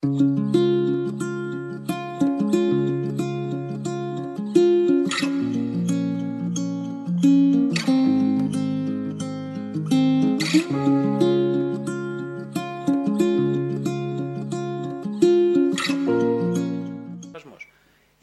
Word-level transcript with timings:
Η 0.00 0.06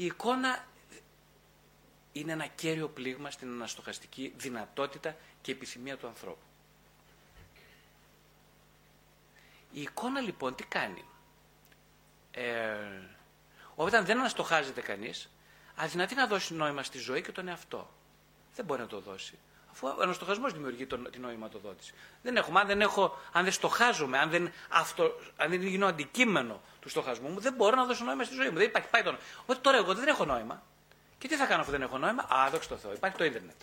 εικόνα 0.06 0.68
είναι 2.12 2.32
ένα 2.32 2.48
κέριο 2.48 2.88
πλήγμα 2.88 3.32
στην 3.32 3.48
αναστοχαστική 3.48 4.34
δυνατότητα 4.38 5.16
και 5.42 5.52
επιθυμία 5.52 5.98
του 5.98 6.08
ανθρώπου. 6.08 6.38
Η 9.72 9.82
εικόνα 9.82 10.20
λοιπόν 10.20 10.56
τι 10.56 10.64
κάνει; 10.64 11.04
Ε, 12.36 12.76
όταν 13.76 14.06
δεν 14.06 14.18
αναστοχάζεται 14.18 14.82
κανείς, 14.82 15.30
αδυνατεί 15.76 16.16
να 16.16 16.28
δώσει 16.28 16.54
νόημα 16.54 16.84
στη 16.84 16.98
ζωή 16.98 17.22
και 17.22 17.32
τον 17.32 17.48
εαυτό. 17.48 17.90
Δεν 18.56 18.66
μπορεί 18.66 18.82
να 18.82 18.88
το 18.88 19.00
δώσει. 19.00 19.38
Αφού 19.72 19.88
ο 19.88 20.02
αναστοχασμός 20.02 20.54
δημιουργεί 20.54 20.86
τον, 20.86 21.08
την 21.12 21.22
νοηματοδότηση. 21.22 21.94
Δεν 22.22 22.36
έχω, 22.36 22.58
αν 22.60 22.68
δεν, 22.68 22.82
έχω, 22.82 23.18
αν 23.32 23.44
δεν 23.44 23.52
στοχάζομαι, 23.52 24.18
αν 24.18 24.30
δεν, 24.30 24.52
αυτο, 24.70 25.12
αν 25.38 25.50
δεν 25.50 25.62
γίνω 25.62 25.88
αντικείμενο 25.88 26.62
του 26.80 26.90
στοχασμού 26.90 27.30
μου, 27.30 27.40
δεν 27.40 27.54
μπορώ 27.54 27.76
να 27.76 27.86
δώσω 27.86 28.04
νόημα 28.04 28.24
στη 28.24 28.36
ζωή 28.36 28.50
μου. 28.50 28.58
Δεν 28.58 28.68
υπάρχει, 28.68 28.90
πάει 28.90 29.04
το 29.04 29.12
νόημα. 29.12 29.26
Οπότε 29.42 29.60
τώρα 29.60 29.78
εγώ 29.78 29.94
δεν 29.94 30.08
έχω 30.08 30.26
νόημα. 30.26 30.64
Και 31.18 31.28
τι 31.28 31.36
θα 31.36 31.46
κάνω 31.46 31.62
αφού 31.62 31.72
δεν 31.72 31.82
έχω 31.82 31.98
νόημα; 31.98 32.24
Α, 32.24 32.50
δόξα 32.50 32.70
τω 32.70 32.78
Θεώ, 32.78 32.94
υπάρχει 32.94 33.18
το 33.18 33.24
ίντερνετ. 33.24 33.56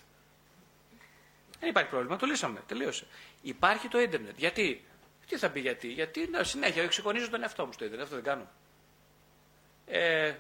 Δεν 1.61 1.69
υπάρχει 1.69 1.91
πρόβλημα, 1.91 2.17
το 2.17 2.27
λύσαμε, 2.27 2.63
τελείωσε. 2.67 3.07
Υπάρχει 3.43 3.89
το 3.89 4.01
ίντερνετ. 4.01 4.39
Γιατί, 4.39 4.85
τι 5.27 5.39
θα 5.39 5.51
πει 5.51 5.61
γιατί, 5.61 5.89
γιατί 5.89 6.29
ναι, 6.31 6.43
συνέχεια 6.43 6.83
εξοικονίζω 6.83 7.31
τον 7.31 7.43
εαυτό 7.43 7.67
μου 7.67 7.73
στο 7.73 7.85
ίντερνετ, 7.85 8.07
αυτό 8.07 8.17
δεν 8.21 8.25
κάνω. 8.25 8.49
Ε, 9.95 10.35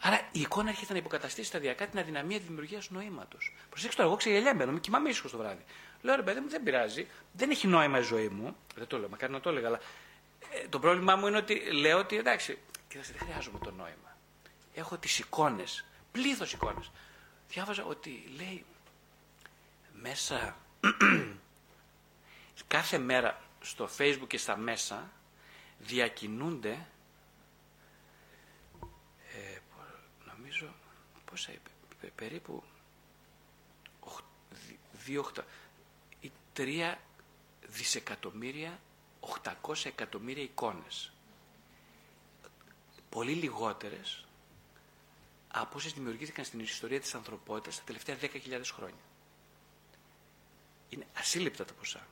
άρα 0.00 0.28
η 0.32 0.40
εικόνα 0.40 0.68
έρχεται 0.68 0.92
να 0.92 0.98
υποκαταστήσει 0.98 1.46
σταδιακά 1.48 1.86
την 1.86 1.98
αδυναμία 1.98 2.38
δημιουργίας 2.38 2.90
νοήματος. 2.90 3.54
Προσέξτε 3.68 3.96
τώρα, 3.96 4.08
εγώ 4.08 4.18
ξεγελιέμαι, 4.18 4.66
με 4.66 4.80
κοιμάμαι 4.80 5.08
ήσυχος 5.08 5.30
το 5.30 5.38
βράδυ. 5.38 5.64
Λέω 6.02 6.16
ρε 6.16 6.22
παιδί 6.22 6.40
μου, 6.40 6.48
δεν 6.48 6.62
πειράζει, 6.62 7.06
δεν 7.32 7.50
έχει 7.50 7.66
νόημα 7.66 7.98
η 7.98 8.02
ζωή 8.02 8.28
μου. 8.28 8.56
Δεν 8.74 8.86
το 8.86 8.98
λέω, 8.98 9.08
μακάρι 9.08 9.32
να 9.32 9.40
το 9.40 9.48
έλεγα, 9.50 9.66
αλλά 9.66 9.80
ε, 10.50 10.68
το 10.68 10.78
πρόβλημά 10.78 11.16
μου 11.16 11.26
είναι 11.26 11.36
ότι 11.36 11.54
λέω 11.72 11.98
ότι 11.98 12.16
εντάξει, 12.16 12.58
κοιτάξτε, 12.88 13.14
δεν 13.18 13.28
χρειάζομαι 13.28 13.58
το 13.58 13.70
νόημα. 13.70 14.16
Έχω 14.74 14.96
τις 14.98 15.18
εικόνες, 15.18 15.84
πλήθος 16.12 16.52
εικόνες. 16.52 16.90
Διάβαζα 17.48 17.84
ότι 17.84 18.24
λέει 18.36 18.64
μέσα 19.92 20.56
κάθε 22.66 22.98
μέρα 22.98 23.40
στο 23.60 23.88
facebook 23.98 24.26
και 24.26 24.38
στα 24.38 24.56
μέσα 24.56 25.10
διακινούνται 25.78 26.86
ε, 29.34 29.58
νομίζω 30.24 30.74
πόσα 31.32 31.52
είπε, 31.52 31.70
περίπου 32.14 32.62
2 35.06 35.22
ή 36.20 36.30
3 36.56 36.94
δισεκατομμύρια 37.66 38.80
800 39.64 39.84
εκατομμύρια 39.84 40.42
εικόνες. 40.42 41.12
Πολύ 43.08 43.32
λιγότερες 43.32 44.24
από 45.48 45.76
όσες 45.76 45.92
δημιουργήθηκαν 45.92 46.44
στην 46.44 46.60
ιστορία 46.60 47.00
της 47.00 47.14
ανθρωπότητας 47.14 47.76
τα 47.76 47.82
τελευταία 47.84 48.16
10.000 48.20 48.60
χρόνια. 48.72 49.00
Είναι 50.88 51.06
ασύλληπτα 51.14 51.64
τα 51.64 51.72
ποσά. 51.72 52.06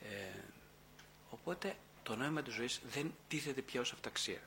Ε, 0.00 0.40
οπότε 1.30 1.76
το 2.02 2.16
νόημα 2.16 2.42
της 2.42 2.54
ζωής 2.54 2.80
δεν 2.90 3.14
τίθεται 3.28 3.60
πια 3.62 3.80
ως 3.80 3.92
αυταξία. 3.92 4.40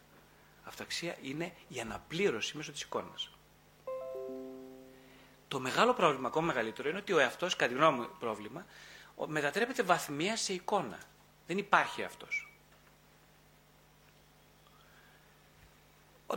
Αυταξία 0.63 1.15
είναι 1.21 1.53
η 1.67 1.79
αναπλήρωση 1.79 2.57
μέσω 2.57 2.71
της 2.71 2.81
εικόνας. 2.81 3.29
Το 5.47 5.59
μεγάλο 5.59 5.93
πρόβλημα, 5.93 6.27
ακόμα 6.27 6.45
μεγαλύτερο, 6.45 6.89
είναι 6.89 6.97
ότι 6.97 7.13
ο 7.13 7.19
εαυτός, 7.19 7.55
κατά 7.55 7.71
τη 7.71 7.77
γνώμη 7.77 7.97
μου 7.99 8.07
πρόβλημα, 8.19 8.65
μετατρέπεται 9.27 9.83
βαθμία 9.83 10.37
σε 10.37 10.53
εικόνα. 10.53 10.97
Δεν 11.47 11.57
υπάρχει 11.57 12.03
αυτός. 12.03 12.45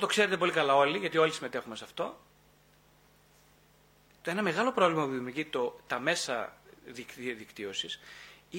Το 0.01 0.07
ξέρετε 0.07 0.37
πολύ 0.37 0.53
καλά 0.53 0.75
όλοι, 0.77 0.99
γιατί 0.99 1.19
όλοι 1.19 1.33
συμμετέχουμε 1.33 1.77
σε 1.77 1.85
αυτό. 1.85 2.21
Το 4.23 4.31
ένα 4.31 4.43
μεγάλο 4.43 4.73
πρόβλημα 4.73 5.05
που 5.05 5.11
δημιουργεί 5.11 5.45
το, 5.45 5.81
τα 5.87 5.99
μέσα 5.99 6.57
δικτύωσης 7.37 8.01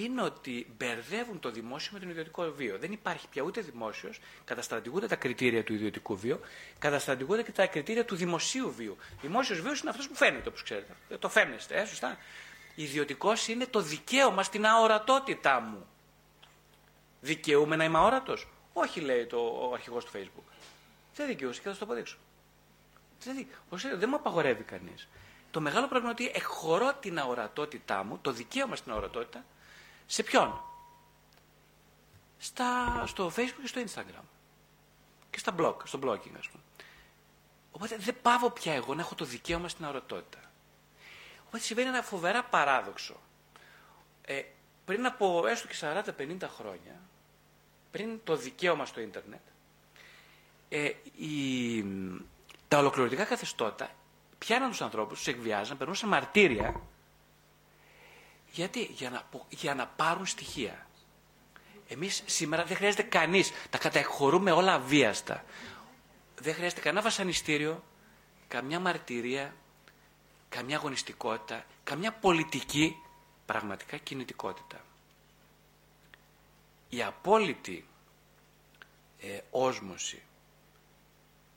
είναι 0.04 0.22
ότι 0.22 0.68
μπερδεύουν 0.78 1.40
το 1.40 1.52
δημόσιο 1.52 1.90
με 1.94 2.00
τον 2.00 2.10
ιδιωτικό 2.10 2.52
βίο. 2.52 2.78
Δεν 2.78 2.92
υπάρχει 2.92 3.28
πια 3.28 3.42
ούτε 3.42 3.62
δημόσιος, 3.62 4.20
καταστρατηγούνται 4.46 5.08
τα 5.08 5.16
κριτήρια 5.16 5.64
του 5.64 5.74
ιδιωτικού 5.74 6.18
βίου, 6.18 6.40
καταστρατηγούνται 6.80 7.44
και 7.44 7.52
τα 7.52 7.68
κριτήρια 7.68 8.06
του 8.06 8.16
δημοσίου 8.16 8.72
βίου. 8.72 8.98
Δημόσιος 9.22 9.62
βίος 9.62 9.80
είναι 9.80 9.90
αυτός 9.90 10.08
που 10.08 10.16
φαίνεται, 10.16 10.50
όπως 10.50 10.64
ξέρετε. 10.64 10.96
Το 11.20 11.30
φαίνεστε, 11.30 11.82
ε, 11.82 11.86
σωστά. 11.86 12.18
Ιδιωτικός 12.76 13.48
είναι 13.48 13.66
το 13.66 13.82
δικαίωμα 13.82 14.44
στην 14.44 14.66
αορατότητά 14.66 15.60
μου. 15.60 15.88
Δικαιούμαι 17.22 17.76
να 17.76 17.84
είμαι 17.84 17.98
αόρατος; 17.98 18.48
Όχι, 18.74 19.00
λέει 19.00 19.26
το, 19.26 19.38
ο 19.38 19.74
αρχηγός 19.74 20.06
του 20.06 20.12
Facebook. 20.16 20.54
Δεν 21.16 21.28
δικαιούσε 21.28 21.62
και 21.62 21.70
θα 21.70 21.76
το 21.76 21.86
αποδείξω. 21.86 22.18
Δηλαδή, 23.20 23.48
δεν 23.96 24.10
μου 24.10 24.16
απαγορεύει 24.16 24.64
κανείς. 24.64 25.08
Το 25.52 25.62
μεγάλο 25.62 25.88
πρόβλημα 25.88 26.14
είναι 26.18 26.28
ότι 26.30 26.40
εχωρώ 26.40 26.94
την 27.00 27.20
αορατότητά 27.20 28.04
μου, 28.04 28.20
το 28.22 28.32
δικαίωμα 28.32 28.76
στην 28.76 28.92
αορατότητα, 28.92 29.46
σε 30.06 30.24
ποιον; 30.24 30.62
Στα, 32.38 33.04
στο 33.06 33.32
facebook 33.36 33.62
και 33.62 33.68
στο 33.68 33.82
instagram. 33.86 34.24
Και 35.30 35.40
στα 35.40 35.56
blog, 35.60 35.76
στο 35.84 36.00
blogging 36.04 36.38
ας 36.40 36.50
πούμε. 36.50 36.64
Οπότε 37.72 37.98
δεν 37.98 38.16
πάω 38.22 38.50
πια 38.50 38.74
εγώ 38.74 38.94
να 38.94 39.02
έχω 39.02 39.16
το 39.16 39.26
δικαίωμα 39.26 39.68
στην 39.68 39.86
αορατότητα. 39.86 40.40
Οπότε 41.48 41.64
συμβαίνει 41.64 41.88
ένα 41.88 42.02
φοβερά 42.02 42.44
παράδοξο. 42.44 43.16
Ε, 44.22 44.42
πριν 44.86 45.06
από 45.06 45.48
έστω 45.48 45.68
και 45.68 45.76
40-50 45.82 46.48
χρόνια, 46.58 47.02
πριν 47.92 48.20
το 48.24 48.36
δικαίωμα 48.36 48.86
στο 48.86 49.02
ίντερνετ, 49.02 49.42
ε, 50.70 50.92
η, 51.16 51.86
τα 52.68 52.78
ολοκληρωτικά 52.78 53.24
καθεστώτα 53.24 53.90
πιάναν 54.38 54.70
τους 54.70 54.82
ανθρώπους, 54.82 55.18
τους 55.18 55.28
εκβιάζαν, 55.28 55.78
περνούσαν 55.78 56.10
μαρτύρια. 56.10 56.82
Γιατί, 58.56 58.84
για 58.84 59.10
να, 59.10 59.24
για 59.50 59.76
να 59.76 59.88
πάρουν 59.88 60.26
στοιχεία. 60.26 60.88
Εμείς 61.88 62.24
σήμερα 62.26 62.64
δεν 62.64 62.76
χρειάζεται 62.78 63.04
κανείς, 63.04 63.52
τα 63.70 63.78
καταχωρούμε 63.78 64.52
όλα 64.52 64.80
βίαστα. 64.80 65.44
Δεν 66.40 66.54
χρειάζεται 66.54 66.82
κανένα 66.82 67.04
βασανιστήριο, 67.04 67.84
καμιά 68.48 68.80
μαρτυρία, 68.80 69.56
καμιά 70.50 70.78
αγωνιστικότητα, 70.78 71.66
καμιά 71.84 72.14
πολιτική 72.14 72.96
πραγματικά 73.46 73.98
κινητικότητα. 73.98 74.82
Η 76.90 77.04
απόλυτη 77.04 77.88
ε, 79.20 79.40
όσμωση 79.52 80.22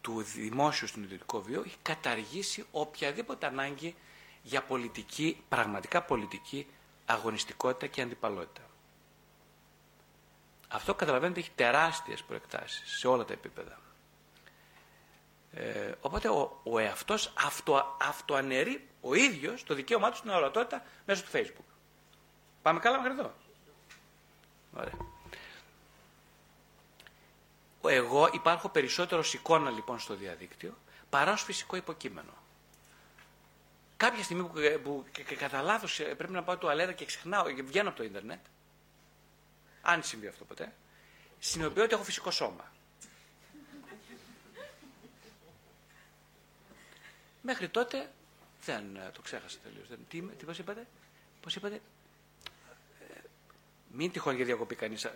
του 0.01 0.23
δημόσιου 0.23 0.87
στον 0.87 1.03
ιδιωτικό 1.03 1.43
βίο 1.43 1.63
έχει 1.67 1.77
καταργήσει 1.83 2.65
οποιαδήποτε 2.71 3.47
ανάγκη 3.47 3.95
για 4.43 4.63
πολιτική, 4.63 5.43
πραγματικά 5.49 6.03
πολιτική 6.03 6.67
αγωνιστικότητα 7.09 7.87
και 7.87 8.03
αντιπαλότητα. 8.03 8.63
Αυτό 10.69 10.95
καταλαβαίνετε 10.95 11.41
έχει 11.41 11.51
τεράστιες 11.55 12.23
προεκτάσεις 12.23 12.99
σε 12.99 13.09
όλα 13.09 13.25
τα 13.25 13.33
επίπεδα. 13.33 13.79
Ε, 15.53 15.93
οπότε 16.01 16.29
ο, 16.29 16.61
ο 16.63 16.79
εαυτός 16.79 17.33
αυτο, 17.45 17.97
αυτοαναιρεί 18.01 18.89
ο 19.01 19.15
ίδιος 19.15 19.65
το 19.65 19.75
δικαίωμά 19.75 20.11
του 20.11 20.17
στην 20.17 20.31
ορατότητα 20.31 20.83
μέσω 21.07 21.23
του 21.23 21.31
facebook. 21.33 21.75
Πάμε 22.63 22.79
καλά 22.79 23.01
μέχρι 23.01 23.19
εδώ. 23.19 23.33
Ωραία 24.77 25.17
εγώ 27.89 28.29
υπάρχω 28.33 28.69
περισσότερο 28.69 29.21
ως 29.21 29.35
εικόνα 29.35 29.71
λοιπόν 29.71 29.99
στο 29.99 30.15
διαδίκτυο 30.15 30.77
παρά 31.11 31.33
ως 31.33 31.43
φυσικό 31.43 31.77
υποκείμενο. 31.77 32.33
Κάποια 33.99 34.23
στιγμή 34.25 34.43
που, 34.43 34.53
που 34.83 35.05
και, 35.13 35.23
κατά 35.35 35.63
λάθος 35.63 36.01
ε, 36.01 36.05
πρέπει 36.05 36.33
να 36.33 36.43
πάω 36.43 36.57
τουαλέτα 36.57 36.93
και 36.93 37.05
ξεχνάω 37.05 37.51
και 37.53 37.63
βγαίνω 37.63 37.89
από 37.89 37.97
το 37.99 38.05
ίντερνετ, 38.05 38.41
αν 39.83 40.03
συμβεί 40.03 40.27
αυτό 40.27 40.45
ποτέ, 40.45 40.73
συνειδητοποιώ 41.39 41.85
ότι 41.85 41.95
έχω 41.95 42.03
φυσικό 42.05 42.31
σώμα. 42.31 42.73
Μέχρι 47.43 47.69
τότε 47.69 48.11
δεν 48.65 48.97
ε, 48.97 49.11
το 49.13 49.21
ξέχασα 49.23 49.59
τελείως. 49.63 49.87
Τι, 50.09 50.23
τι 50.23 50.45
πώς 50.45 50.59
είπατε, 50.59 50.87
πώς 51.43 51.57
είπατε, 51.57 51.75
ε, 53.11 53.21
μην 53.93 54.13
τυχόν 54.13 54.37
για 54.37 54.45
διακοπή 54.45 54.75
κανείς, 54.75 55.07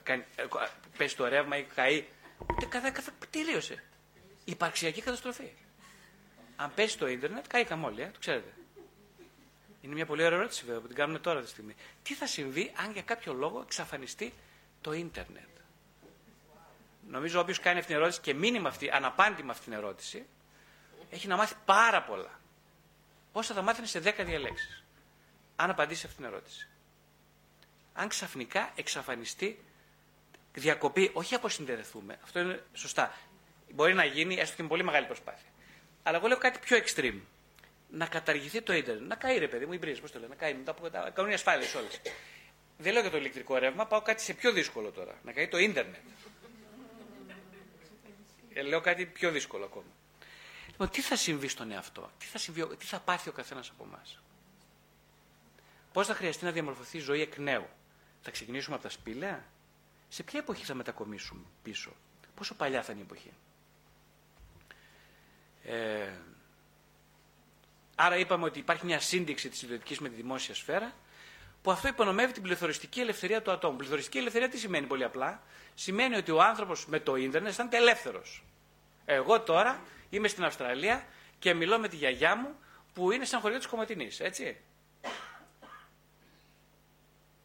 πέσει 0.97 1.17
το 1.17 1.29
ρεύμα 1.29 1.57
ή 1.57 1.63
καεί 1.63 2.05
Καθα, 2.69 2.91
καθα, 2.91 3.13
τελείωσε. 3.31 3.83
Υπαρξιακή 4.45 5.03
καταστροφή. 5.03 5.53
Αν 6.57 6.75
πέσει 6.75 6.99
το 6.99 7.07
ίντερνετ, 7.09 7.47
καήκαμε 7.47 7.87
όλοι, 7.87 8.03
ε, 8.03 8.11
το 8.13 8.19
ξέρετε. 8.19 8.53
Είναι 9.83 9.95
μια 9.95 10.07
πολύ 10.07 10.25
ωραία 10.25 10.39
ερώτηση 10.39 10.65
βέβαια 10.65 10.81
που 10.81 10.87
την 10.87 10.97
κάνουμε 10.97 11.19
τώρα 11.19 11.41
τη 11.43 11.49
στιγμή. 11.49 11.75
Τι 12.03 12.15
θα 12.15 12.27
συμβεί 12.27 12.73
αν 12.77 12.93
για 12.93 13.03
κάποιο 13.03 13.33
λόγο 13.33 13.61
εξαφανιστεί 13.61 14.33
το 14.81 14.93
ίντερνετ; 14.93 15.49
νομίζω 17.09 17.41
όποιος 17.41 17.61
κάνει 17.61 17.79
αυτήν 17.79 17.95
την 17.95 18.03
ερώτηση 18.03 18.21
και 18.21 18.35
μείνει 18.35 18.67
αυτή, 18.67 18.91
αναπάντη 18.91 19.43
με 19.43 19.51
αυτήν 19.51 19.65
την 19.73 19.81
ερώτηση, 19.83 20.27
έχει 21.11 21.27
να 21.29 21.37
μάθει 21.37 21.55
πάρα 21.65 22.03
πολλά. 22.03 22.41
Όσα 23.33 23.55
θα 23.55 23.63
μάθει 23.63 23.87
σε 23.87 23.99
10 24.05 24.25
διαλέξεις. 24.25 24.83
Αν 25.57 25.71
απαντήσει 25.71 26.07
αυτήν 26.07 26.25
την 26.25 26.33
ερώτηση. 26.33 26.69
Αν 27.95 28.09
ξαφνικά 28.09 28.73
εξαφανιστεί, 28.75 29.59
διακοπή, 30.55 31.11
όχι 31.13 31.35
αποσυνδεθούμε, 31.35 32.19
αυτό 32.25 32.39
είναι 32.41 32.63
σωστά. 32.75 33.15
Μπορεί 33.75 33.95
να 33.95 34.05
γίνει 34.05 34.35
έστω 34.35 34.57
και 34.57 34.63
με 34.63 34.69
πολύ 34.69 34.85
μεγάλη 34.85 35.07
προσπάθεια. 35.07 35.49
Αλλά 36.03 36.17
εγώ 36.17 36.27
λέω 36.27 36.39
κάτι 36.39 36.59
πιο 36.59 36.79
extreme. 36.79 37.21
Να 37.95 38.07
καταργηθεί 38.07 38.63
το 38.63 38.73
ίντερνετ. 38.73 39.09
Να 39.09 39.15
καεί 39.15 39.39
ρε 39.39 39.49
παιδί 39.49 39.67
μου, 39.67 39.73
η 39.73 39.79
μπρίζα, 39.79 40.01
πώς 40.01 40.13
το 40.13 40.19
λέω, 40.19 40.29
να 40.29 40.35
καεί 40.35 40.55
μετά 40.55 40.71
από 40.71 40.91
τα 40.91 41.11
κανόνια 41.15 41.37
ασφάλεια 41.37 41.69
όλες. 41.77 42.01
Δεν 42.79 42.93
λέω 42.93 43.03
για 43.03 43.11
το 43.11 43.17
ηλεκτρικό 43.17 43.57
ρεύμα, 43.59 43.87
πάω 43.87 44.03
κάτι 44.03 44.23
σε 44.23 44.35
πιο 44.35 44.53
δύσκολο 44.53 44.91
τώρα. 44.91 45.21
Να 45.25 45.33
καεί 45.33 45.49
το 45.49 45.59
ίντερνετ. 45.59 46.01
Ε, 48.55 48.63
λέω 48.63 48.81
κάτι 48.81 49.07
πιο 49.07 49.31
δύσκολο 49.31 49.65
ακόμα. 49.65 49.87
Λοιπόν, 50.67 50.91
τι 50.91 51.01
θα 51.01 51.17
συμβεί 51.17 51.49
στον 51.49 51.71
εαυτό, 51.71 52.11
τι 52.19 52.27
θα, 52.27 52.39
συμβεί, 52.39 52.77
τι 52.77 52.85
θα 52.85 53.01
πάθει 53.01 53.29
ο 53.29 53.33
καθένας 53.33 53.71
από 53.71 53.85
εμάς; 53.85 54.23
Πώς 55.93 56.07
θα 56.07 56.15
χρειαστεί 56.15 56.45
να 56.45 56.51
διαμορφωθεί 56.51 56.97
η 56.97 57.01
ζωή 57.01 57.21
εκ 57.21 57.37
νέου; 57.37 57.69
Θα 58.23 58.31
ξεκινήσουμε 58.31 58.75
από 58.75 58.85
τα 58.85 58.91
σπήλαια; 58.91 59.45
Σε 60.09 60.23
ποια 60.23 60.39
εποχή 60.39 60.65
θα 60.65 60.75
μετακομίσουμε 60.75 61.43
πίσω; 61.63 61.93
Πόσο 62.35 62.55
παλιά 62.55 62.83
θα 62.83 62.93
είναι 62.93 63.01
η 63.01 63.05
εποχή; 63.05 63.33
Ε, 65.65 66.13
άρα 68.05 68.17
είπαμε 68.17 68.45
ότι 68.45 68.59
υπάρχει 68.59 68.87
μια 68.87 69.01
σύνδεξη 69.01 69.49
της 69.49 69.63
ιδιωτικής 69.63 69.99
με 70.01 70.09
τη 70.09 70.15
δημόσια 70.15 70.55
σφαίρα 70.55 70.93
που 71.63 71.71
αυτό 71.71 71.89
υπονομεύει 71.89 72.33
την 72.33 72.43
πληθωριστική 72.43 73.01
ελευθερία 73.01 73.43
του 73.43 73.51
ατόμου. 73.51 73.77
Πληθωριστική 73.77 74.19
ελευθερία 74.19 74.49
τι 74.49 74.59
σημαίνει 74.59 74.87
πολύ 74.87 75.05
απλά; 75.05 75.43
Σημαίνει 75.75 76.17
ότι 76.17 76.31
ο 76.31 76.43
άνθρωπος 76.43 76.87
με 76.87 77.01
το 77.01 77.17
ίντερνετ 77.17 77.51
αισθάνεται 77.51 77.77
ελεύθερος. 77.77 78.45
Εγώ 79.05 79.41
τώρα 79.41 79.81
είμαι 80.11 80.29
στην 80.29 80.45
Αυστραλία 80.45 81.07
και 81.39 81.55
μιλώ 81.55 81.79
με 81.79 81.89
τη 81.89 81.97
γιαγιά 81.97 82.37
μου 82.37 82.57
που 82.95 83.13
είναι 83.13 83.25
σαν 83.25 83.41
χωριό 83.41 83.59
της 83.59 83.67
Κομματινής, 83.67 84.21
έτσι. 84.21 84.61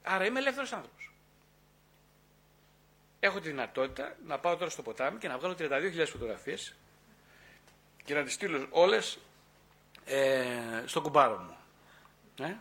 Άρα 0.03 0.25
είμαι 0.25 0.39
ελεύθερος 0.39 0.73
άνθρωπος. 0.73 1.11
Έχω 3.19 3.39
τη 3.39 3.49
δυνατότητα 3.49 4.15
να 4.25 4.39
πάω 4.39 4.55
τώρα 4.57 4.69
στο 4.69 4.81
ποτάμι 4.81 5.17
και 5.17 5.27
να 5.27 5.37
βγάλω 5.37 5.55
32.000 5.59 6.05
φωτογραφίες 6.07 6.75
και 8.03 8.13
να 8.13 8.23
τις 8.23 8.33
στείλω 8.33 8.67
όλες 8.69 9.17
ε, 10.07 10.83
στον 10.85 11.03
κουμπάρο 11.03 11.37
μου. 11.37 11.57
Ε; 12.45 12.55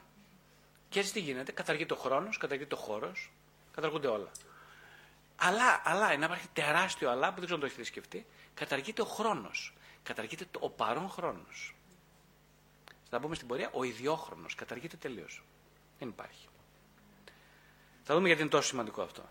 Και 0.88 1.00
έτσι 1.00 1.12
τι 1.12 1.20
γίνεται, 1.20 1.52
καταργείται 1.52 1.94
ο 1.94 1.96
χρόνος, 1.96 2.38
καταργείται 2.38 2.75
ο 2.75 2.78
χώρος, 2.78 3.31
καταργούνται 3.75 4.08
όλα. 4.08 4.31
Αλλά, 5.37 5.82
αλλά, 5.84 6.16
να 6.16 6.25
υπάρχει 6.25 6.48
τεράστιο 6.52 7.10
αλλά 7.10 7.28
που 7.28 7.34
δεν 7.34 7.44
ξέρω 7.44 7.54
αν 7.54 7.60
το 7.60 7.66
έχετε 7.66 7.84
σκεφτεί, 7.84 8.26
καταργείται 8.54 9.02
ο 9.02 9.04
χρόνος, 9.04 9.75
καταργείται 10.02 10.46
ο 10.58 10.70
παρόν 10.70 11.08
χρόνος. 11.08 11.75
Θα 13.10 13.20
πούμε 13.20 13.34
στην 13.34 13.46
πορεία, 13.48 13.70
ο 13.72 13.84
ιδιόχρονος 13.84 14.54
καταργείται 14.54 14.96
τελείως. 14.96 15.43
Δεν 15.98 16.08
υπάρχει. 16.08 16.48
Θα 18.02 18.14
δούμε 18.14 18.26
γιατί 18.26 18.43
είναι 18.43 18.50
τόσο 18.50 18.69
σημαντικό 18.69 19.02
αυτό. 19.02 19.22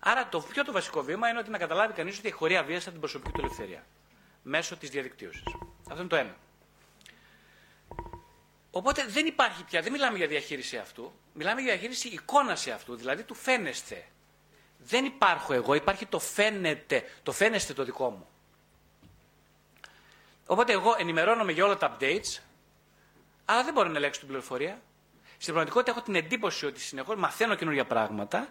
Άρα 0.00 0.28
το 0.28 0.40
πιο 0.40 0.64
το 0.64 0.72
βασικό 0.72 1.02
βήμα 1.02 1.28
είναι 1.28 1.38
ότι 1.38 1.50
να 1.50 1.58
καταλάβει 1.58 1.92
κανείς 1.92 2.18
ότι 2.18 2.30
χωρί 2.30 2.56
αβίαστα 2.56 2.90
την 2.90 3.00
προσωπική 3.00 3.32
του 3.32 3.40
ελευθερία. 3.40 3.86
Μέσω 4.42 4.76
της 4.76 4.90
διαδικτύωσης. 4.90 5.42
Αυτό 5.90 5.98
είναι 5.98 6.08
το 6.08 6.16
ένα. 6.16 6.36
Οπότε 8.70 9.04
δεν 9.08 9.26
υπάρχει 9.26 9.64
πια, 9.64 9.82
δεν 9.82 9.92
μιλάμε 9.92 10.16
για 10.18 10.26
διαχείριση 10.26 10.76
αυτού, 10.76 11.12
μιλάμε 11.34 11.60
για 11.60 11.72
διαχείριση 11.72 12.08
εικόνα 12.08 12.52
αυτού, 12.52 12.96
δηλαδή 12.96 13.22
του 13.22 13.34
φαίνεστε. 13.34 14.04
Δεν 14.78 15.04
υπάρχω 15.04 15.52
εγώ, 15.52 15.74
υπάρχει 15.74 16.06
το 16.06 16.18
φαίνεται, 16.18 17.04
το 17.22 17.32
φαίνεστε 17.32 17.72
το 17.72 17.84
δικό 17.84 18.10
μου. 18.10 18.28
Οπότε 20.46 20.72
εγώ 20.72 20.94
ενημερώνομαι 20.98 21.52
για 21.52 21.64
όλα 21.64 21.76
τα 21.76 21.96
updates, 21.96 22.38
αλλά 23.44 23.64
δεν 23.64 23.72
μπορώ 23.72 23.88
να 23.88 23.96
ελέγξω 23.96 24.18
την 24.18 24.28
πληροφορία. 24.28 24.80
Στην 25.24 25.46
πραγματικότητα 25.54 25.90
έχω 25.90 26.00
την 26.02 26.14
εντύπωση 26.14 26.66
ότι 26.66 26.80
συνεχώς 26.80 27.16
μαθαίνω 27.16 27.54
καινούργια 27.54 27.84
πράγματα 27.84 28.48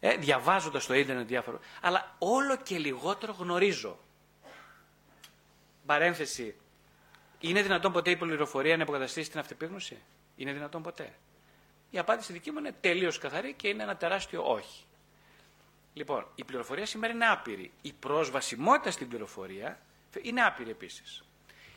ε, 0.00 0.16
διαβάζοντας 0.16 0.86
το 0.86 0.94
ίντερνετ 0.94 1.26
διάφορο, 1.26 1.60
αλλά 1.80 2.14
όλο 2.18 2.56
και 2.56 2.78
λιγότερο 2.78 3.32
γνωρίζω. 3.38 3.98
Παρένθεση, 5.86 6.54
είναι 7.40 7.62
δυνατόν 7.62 7.92
ποτέ 7.92 8.10
η 8.10 8.16
πληροφορία 8.16 8.76
να 8.76 8.82
υποκαταστήσει 8.82 9.30
την 9.30 9.38
αυτεπίγνωση; 9.38 9.98
Είναι 10.36 10.52
δυνατόν 10.52 10.82
ποτέ; 10.82 11.12
Η 11.90 11.98
απάντηση 11.98 12.32
δική 12.32 12.50
μου 12.50 12.58
είναι 12.58 12.74
τελείως 12.80 13.18
καθαρή 13.18 13.52
και 13.52 13.68
είναι 13.68 13.82
ένα 13.82 13.96
τεράστιο 13.96 14.50
όχι. 14.52 14.84
Λοιπόν, 15.94 16.26
η 16.34 16.44
πληροφορία 16.44 16.86
σήμερα 16.86 17.12
είναι 17.12 17.26
άπειρη. 17.26 17.72
Η 17.82 17.92
πρόσβασιμότητα 17.92 18.90
στην 18.90 19.08
πληροφορία 19.08 19.80
είναι 20.22 20.42
άπειρη 20.42 20.70
επίσης. 20.70 21.24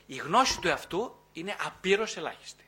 Η 0.06 0.15
γνώση 0.15 0.59
του 0.59 0.67
εαυτού 0.67 1.15
είναι 1.33 1.56
απείρως 1.65 2.17
ελάχιστη. 2.17 2.63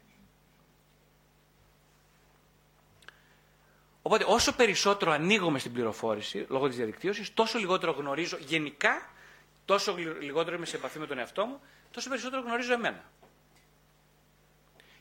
Οπότε 4.01 4.25
όσο 4.27 4.55
περισσότερο 4.55 5.11
ανοίγομαι 5.11 5.59
στην 5.59 5.73
πληροφόρηση 5.73 6.45
λόγω 6.49 6.67
της 6.67 6.75
διαδικτύωσης, 6.75 7.33
τόσο 7.33 7.59
λιγότερο 7.59 7.91
γνωρίζω 7.91 8.37
γενικά, 8.37 9.09
τόσο 9.71 9.95
λιγότερο 9.95 10.55
είμαι 10.55 10.65
σε 10.65 10.75
επαφή 10.75 10.99
με 10.99 11.07
τον 11.07 11.17
εαυτό 11.17 11.45
μου, 11.45 11.61
τόσο 11.91 12.09
περισσότερο 12.09 12.41
γνωρίζω 12.41 12.73
εμένα. 12.73 13.03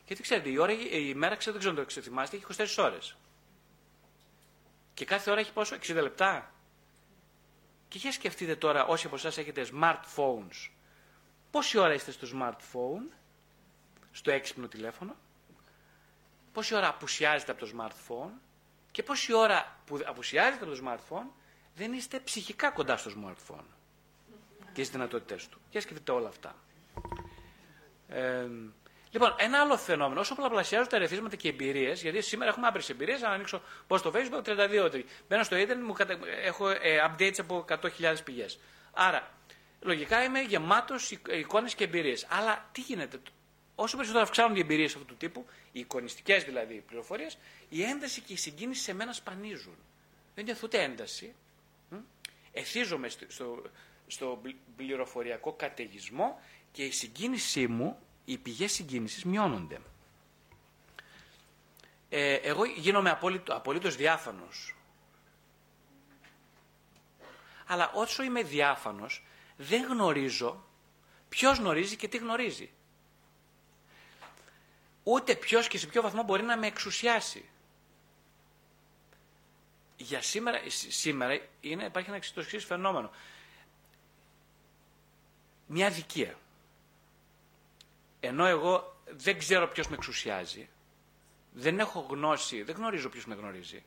Γιατί 0.05 0.21
ξέρετε, 0.21 0.49
η, 0.49 0.57
ώρα, 0.57 0.71
η 0.71 1.13
μέρα, 1.13 1.35
ξέρω, 1.35 1.51
δεν 1.51 1.59
ξέρω 1.59 1.75
αν 1.75 1.81
το 1.81 1.87
ξεθυμάστε, 1.87 2.35
έχει 2.35 2.45
24 2.77 2.83
ώρες. 2.83 3.15
Και 4.93 5.05
κάθε 5.05 5.31
ώρα 5.31 5.39
έχει 5.39 5.51
πόσο, 5.51 5.75
60 5.75 5.93
λεπτά. 5.93 6.53
Και 7.87 7.97
για 7.97 8.11
σκεφτείτε 8.11 8.55
τώρα, 8.55 8.85
όσοι 8.85 9.05
από 9.05 9.15
εσάς 9.15 9.37
έχετε 9.37 9.67
smartphones, 9.73 10.69
πόση 11.51 11.77
ώρα 11.77 11.93
είστε 11.93 12.11
στο 12.11 12.27
smartphone, 12.33 13.15
στο 14.11 14.31
έξυπνο 14.31 14.67
τηλέφωνο, 14.67 15.15
πόση 16.51 16.75
ώρα 16.75 16.87
απουσιάζετε 16.87 17.51
από 17.51 17.65
το 17.65 17.71
smartphone, 17.77 18.31
και 18.91 19.03
πόση 19.03 19.33
ώρα 19.33 19.81
που 19.85 19.99
απουσιάζετε 20.05 20.65
από 20.65 20.75
το 20.75 20.81
smartphone 20.85 21.31
δεν 21.75 21.93
είστε 21.93 22.19
ψυχικά 22.19 22.69
κοντά 22.69 22.97
στο 22.97 23.11
smartphone 23.17 23.65
και 24.73 24.83
στις 24.83 24.89
δυνατότητές 24.89 25.47
του. 25.47 25.61
Και 25.69 25.79
σκεφτείτε 25.79 26.11
όλα 26.11 26.27
αυτά. 26.27 26.55
Ε, 28.07 28.47
λοιπόν, 29.11 29.35
ένα 29.37 29.61
άλλο 29.61 29.77
φαινόμενο, 29.77 30.19
όσο 30.19 30.35
πολλαπλασιάζουν 30.35 30.87
τα 30.87 30.95
ερεθίσματα 30.95 31.35
και 31.35 31.49
εμπειρίες, 31.49 32.01
γιατί 32.01 32.21
σήμερα 32.21 32.49
έχουμε 32.51 32.67
άπειρες 32.67 32.89
εμπειρίες, 32.89 33.23
αν 33.23 33.31
ανοίξω 33.31 33.61
πώ 33.87 33.97
στο 33.97 34.11
Facebook, 34.15 34.43
32 34.43 35.03
Μπαίνω 35.27 35.43
στο 35.43 35.55
Ιντερνετ, 35.55 35.85
μου 35.85 35.93
κατα... 35.93 36.19
έχω 36.43 36.69
ε, 36.69 36.77
updates 37.09 37.39
από 37.39 37.65
100.000 37.69 38.15
πηγές. 38.23 38.59
Άρα, 38.91 39.31
λογικά 39.79 40.23
είμαι 40.23 40.41
γεμάτος 40.41 41.11
εικόνες 41.11 41.75
και 41.75 41.83
εμπειρίες. 41.83 42.27
Αλλά 42.29 42.69
τι 42.71 42.81
γίνεται, 42.81 43.19
όσο 43.75 43.95
περισσότερο 43.95 44.23
αυξάνονται 44.23 44.59
οι 44.59 44.61
εμπειρίες 44.61 44.93
αυτού 44.95 45.05
του 45.05 45.15
τύπου, 45.15 45.45
οι 45.71 45.79
εικονιστικές 45.79 46.43
δηλαδή 46.43 46.83
πληροφορίες, 46.87 47.37
η 47.69 47.83
ένταση 47.83 48.21
και 48.21 48.33
η 48.33 48.35
συγκίνηση 48.35 48.81
σε 48.81 48.93
μένα 48.93 49.13
σπανίζουν. 49.13 49.75
Δεν 50.35 50.43
νιώθω 50.43 50.61
ούτε 50.63 50.83
ένταση. 50.83 51.35
Εθίζομαι 52.51 53.09
στο, 53.09 53.61
στο, 54.11 54.41
πληροφοριακό 54.75 55.53
καταιγισμό 55.53 56.39
και 56.71 56.85
η 56.85 56.91
συγκίνησή 56.91 57.67
μου, 57.67 57.99
οι 58.25 58.37
πηγές 58.37 58.71
συγκίνησης 58.71 59.23
μειώνονται. 59.23 59.81
Ε, 62.09 62.33
εγώ 62.33 62.65
γίνομαι 62.65 63.09
απολύτω, 63.09 63.55
απολύτως 63.55 63.95
διάφανος. 63.95 64.75
Αλλά 67.65 67.91
όσο 67.93 68.23
είμαι 68.23 68.43
διάφανος, 68.43 69.25
δεν 69.57 69.83
γνωρίζω 69.83 70.63
ποιος 71.29 71.57
γνωρίζει 71.57 71.95
και 71.95 72.07
τι 72.07 72.17
γνωρίζει 72.17 72.69
ούτε 75.03 75.35
ποιος 75.35 75.67
και 75.67 75.77
σε 75.77 75.87
ποιο 75.87 76.01
βαθμό 76.01 76.23
μπορεί 76.23 76.43
να 76.43 76.57
με 76.57 76.67
εξουσιάσει. 76.67 77.45
Για 79.97 80.21
σήμερα, 80.21 80.61
σήμερα 80.67 81.39
είναι, 81.61 81.83
υπάρχει 81.85 82.07
ένα 82.07 82.17
εξωτοσχής 82.17 82.65
φαινόμενο. 82.65 83.11
Μια 85.73 85.89
δικία. 85.89 86.35
Ενώ 88.19 88.45
εγώ 88.45 89.01
δεν 89.09 89.37
ξέρω 89.37 89.67
ποιος 89.67 89.87
με 89.87 89.95
εξουσιάζει, 89.95 90.69
δεν 91.51 91.79
έχω 91.79 91.99
γνώση, 92.09 92.63
δεν 92.63 92.75
γνωρίζω 92.75 93.09
ποιος 93.09 93.25
με 93.25 93.35
γνωρίζει. 93.35 93.83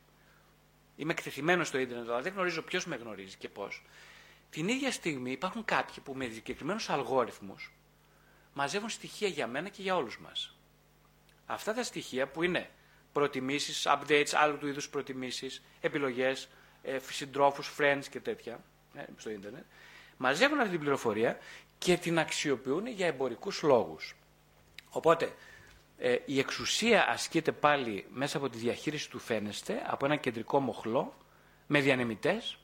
Είμαι 0.95 1.11
εκτεθειμένος 1.11 1.67
στο 1.67 1.77
ίντερνετ, 1.77 2.09
αλλά 2.09 2.21
δεν 2.21 2.33
γνωρίζω 2.33 2.61
ποιος 2.61 2.85
με 2.85 2.95
γνωρίζει 2.95 3.35
και 3.37 3.49
πώς. 3.49 3.83
Την 4.49 4.67
ίδια 4.67 4.91
στιγμή 4.91 5.31
υπάρχουν 5.31 5.65
κάποιοι 5.65 5.95
που 6.03 6.13
με 6.13 6.25
συγκεκριμένους 6.25 6.89
αλγόριθμους 6.89 7.73
μαζεύουν 8.53 8.89
στοιχεία 8.89 9.27
για 9.27 9.47
μένα 9.47 9.69
και 9.69 9.81
για 9.81 9.95
όλους 9.95 10.19
μας. 10.19 10.55
Αυτά 11.45 11.73
τα 11.73 11.83
στοιχεία 11.83 12.27
που 12.27 12.43
είναι 12.43 12.69
προτιμήσεις, 13.13 13.87
updates, 13.87 14.33
άλλου 14.33 14.57
του 14.57 14.67
είδους 14.67 14.89
προτιμήσεις, 14.89 15.63
επιλογές, 15.81 16.49
ε, 16.83 16.99
συντρόφους, 17.11 17.71
friends 17.77 18.03
και 18.09 18.19
τέτοια 18.19 18.63
ε, 18.93 19.03
στο 19.17 19.29
ίντερνετ, 19.29 19.63
μαζεύουν 20.17 20.59
αυτή 20.59 20.71
την 20.71 20.79
πληροφορία 20.79 21.37
και 21.77 21.97
την 21.97 22.19
αξιοποιούν 22.19 22.87
για 22.87 23.07
εμπορικούς 23.07 23.61
λόγους. 23.61 24.15
Οπότε, 24.89 25.33
ε, 25.97 26.15
η 26.25 26.39
εξουσία 26.39 27.09
ασκείται 27.09 27.51
πάλι 27.51 28.05
μέσα 28.13 28.37
από 28.37 28.49
τη 28.49 28.57
διαχείριση 28.57 29.09
του 29.09 29.19
φαίνεστε, 29.19 29.81
από 29.87 30.05
ένα 30.05 30.15
κεντρικό 30.15 30.59
μοχλό, 30.59 31.13
με 31.67 31.79
διανεμητές, 31.79 32.57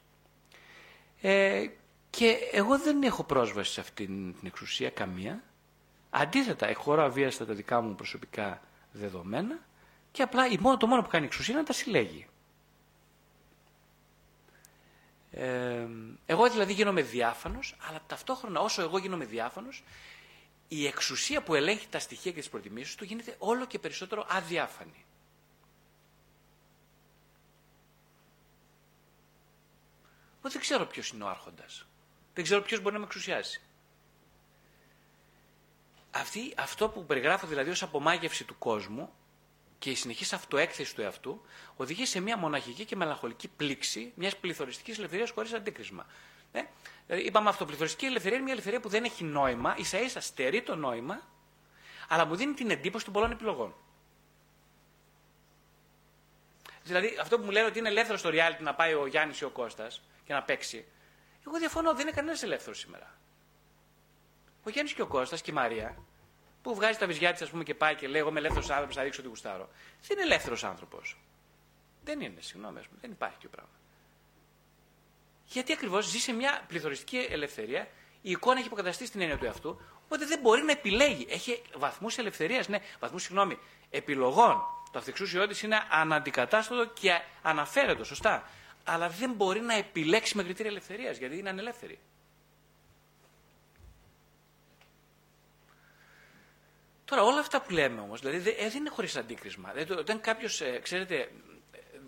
Ε, 1.22 1.66
και 2.10 2.38
εγώ 2.52 2.80
δεν 2.80 3.04
έχω 3.04 3.24
πρόσβαση 3.24 3.72
σε 3.72 3.80
αυτή 3.80 4.06
την 4.06 4.36
εξουσία 4.44 4.90
καμία. 4.90 5.44
Αντίθετα, 6.10 6.68
εκχωρώ 6.68 7.04
αβίαστα 7.04 7.46
τα 7.46 7.54
δικά 7.54 7.82
μου 7.82 7.96
προσωπικά 7.96 8.62
δεδομένα 8.92 9.60
και 10.12 10.22
απλά 10.22 10.44
το 10.78 10.88
μόνο 10.88 11.02
που 11.02 11.10
κάνει 11.10 11.24
η 11.24 11.28
εξουσία 11.28 11.54
είναι 11.54 11.62
να 11.62 11.68
τα 11.68 11.74
συλλέγει. 11.74 12.28
Ε, 15.32 15.88
εγώ 16.26 16.50
δηλαδή 16.50 16.74
γίνομαι 16.74 17.02
διάφανος, 17.02 17.76
αλλά 17.90 18.02
ταυτόχρονα 18.08 18.60
όσο 18.60 18.82
εγώ 18.82 18.98
γίνομαι 18.98 19.26
διάφανος, 19.26 19.84
η 20.68 20.88
εξουσία 20.88 21.44
που 21.44 21.56
ελέγχει 21.56 21.88
τα 21.88 22.00
στοιχεία 22.00 22.32
και 22.32 22.40
τις 22.40 22.50
προτιμήσεις 22.50 22.96
του 22.96 23.04
γίνεται 23.04 23.36
όλο 23.40 23.66
και 23.66 23.80
περισσότερο 23.80 24.26
αδιάφανη. 24.30 25.06
Εγώ 30.40 30.52
δεν 30.52 30.62
ξέρω 30.62 30.86
ποιος 30.86 31.10
είναι 31.10 31.24
ο 31.24 31.28
άρχοντας. 31.28 31.86
Δεν 32.34 32.44
ξέρω 32.44 32.62
ποιος 32.62 32.82
μπορεί 32.82 32.94
να 32.94 33.00
με 33.00 33.06
εξουσιάσει. 33.06 33.62
Αυτή, 36.12 36.54
αυτό 36.58 36.90
που 36.90 37.06
περιγράφω 37.06 37.48
δηλαδή 37.48 37.70
ως 37.70 37.84
απομάγευση 37.84 38.44
του 38.44 38.58
κόσμου 38.58 39.14
και 39.82 39.90
η 39.90 39.96
συνεχής 39.96 40.34
αυτοέκθεση 40.34 40.96
του 40.96 41.02
εαυτού 41.02 41.42
οδηγεί 41.76 42.06
σε 42.06 42.20
μια 42.20 42.38
μοναχική 42.38 42.86
και 42.86 42.96
μελαγχολική 42.96 43.48
πλήξη 43.48 44.12
μιας 44.16 44.38
πληθωριστικής 44.38 44.98
ελευθερίας 44.98 45.30
χωρίς 45.30 45.54
αντίκρισμα. 45.54 46.06
Ναι; 46.52 46.70
Δηλαδή, 47.08 47.28
είπαμε 47.28 47.50
αυτοπληθωριστική 47.50 48.06
ελευθερία 48.06 48.36
είναι 48.36 48.44
μια 48.44 48.54
ελευθερία 48.54 48.80
που 48.80 48.90
δεν 48.90 49.04
έχει 49.04 49.24
νόημα, 49.24 49.76
ίσα 49.78 50.00
ίσα 50.00 50.22
στερεί 50.22 50.62
το 50.62 50.76
νόημα, 50.76 51.22
αλλά 52.08 52.26
μου 52.26 52.36
δίνει 52.36 52.54
την 52.54 52.70
εντύπωση 52.70 53.06
των 53.06 53.14
πολλών 53.14 53.32
επιλογών. 53.32 53.76
Δηλαδή, 56.84 57.18
αυτό 57.22 57.38
που 57.38 57.46
μου 57.46 57.52
λένε 57.52 57.66
ότι 57.66 57.80
είναι 57.80 57.90
ελεύθερο 57.90 58.18
στο 58.18 58.30
reality 58.30 58.60
να 58.60 58.76
πάει 58.76 58.94
ο 58.94 59.08
Γιάννης 59.08 59.40
ή 59.40 59.44
ο 59.44 59.50
Κώστας 59.50 60.02
και 60.26 60.34
να 60.34 60.44
παίξει. 60.44 60.86
Εγώ 61.48 61.58
διαφωνώ, 61.58 61.92
δεν 61.92 62.02
είναι 62.02 62.16
κανένας 62.16 62.44
ελεύθερος 62.44 62.80
σήμερα. 62.80 63.16
Ο 64.64 64.70
Γιάννης 64.70 64.94
και 64.94 65.02
ο 65.02 65.08
Κώστας 65.08 65.42
και 65.42 65.52
η 65.52 65.54
Μαρία, 65.54 65.98
που 66.62 66.76
βγάζει 66.76 66.98
τα 66.98 67.08
βυζιά 67.08 67.32
της, 67.32 67.42
ας 67.42 67.50
πούμε, 67.50 67.64
και 67.64 67.76
πάει 67.76 67.96
και 67.96 68.08
λέει: 68.08 68.22
Εγώ 68.22 68.30
είμαι 68.30 68.40
ελεύθερος 68.40 68.70
άνθρωπος, 68.70 68.96
θα 68.96 69.04
δείξω 69.04 69.20
ότι 69.20 69.30
γουστάρω. 69.30 69.70
Δεν 70.08 70.18
είναι 70.18 70.26
ελεύθερος 70.26 70.64
άνθρωπος. 70.64 71.18
Δεν 72.04 72.22
είναι, 72.22 72.42
συγγνώμη, 72.42 72.80
δεν 73.02 73.12
υπάρχει 73.12 73.36
τέτοιο 73.36 73.50
πράγμα. 73.50 73.72
Γιατί 75.46 75.74
ακριβώς 75.74 76.06
ζει 76.06 76.20
σε 76.20 76.32
μια 76.32 76.66
πληθωριστική 76.68 77.28
ελευθερία, 77.30 77.88
η 78.22 78.32
εικόνα 78.32 78.58
έχει 78.58 78.68
υποκαταστήσει 78.68 79.10
στην 79.10 79.22
έννοια 79.22 79.38
του 79.38 79.46
εαυτού, 79.46 79.82
οπότε 80.04 80.26
δεν 80.26 80.40
μπορεί 80.40 80.62
να 80.62 80.72
επιλέγει. 80.72 81.26
Έχει 81.30 81.62
βαθμούς 81.76 82.18
ελευθερίας, 82.18 82.68
ναι, 82.68 82.80
βαθμούς, 83.00 83.24
συγγνώμη, 83.24 83.58
επιλογών. 83.90 84.62
Το 84.92 85.00
αυθεξούσιό 85.00 85.48
της 85.48 85.62
είναι 85.62 85.78
αναντικατάστατο 85.90 86.86
και 86.86 87.22
αναφέρετο, 87.42 88.04
σωστά. 88.04 88.50
Αλλά 88.84 89.10
δεν 89.10 89.32
μπορεί 89.32 89.60
να 89.60 89.74
επιλέξει 89.74 90.38
με 90.38 90.44
κριτήρια 90.44 90.72
ελευθερίας, 90.72 91.18
γιατί 91.18 91.38
είναι 91.38 91.50
ανελεύθερη. 91.50 92.00
Τώρα 97.12 97.24
όλα 97.24 97.40
αυτά 97.40 97.62
που 97.62 97.72
λέμε 97.72 98.02
όμως, 98.02 98.20
δηλαδή 98.20 98.38
δεν 98.38 98.72
είναι 98.76 98.90
χωρίς 98.90 99.16
αντίκρισμα. 99.16 99.72
Δηλαδή, 99.72 99.94
όταν 99.94 100.22
κάποιος, 100.22 100.62
ε, 100.62 100.80
ξέρετε, 100.80 101.32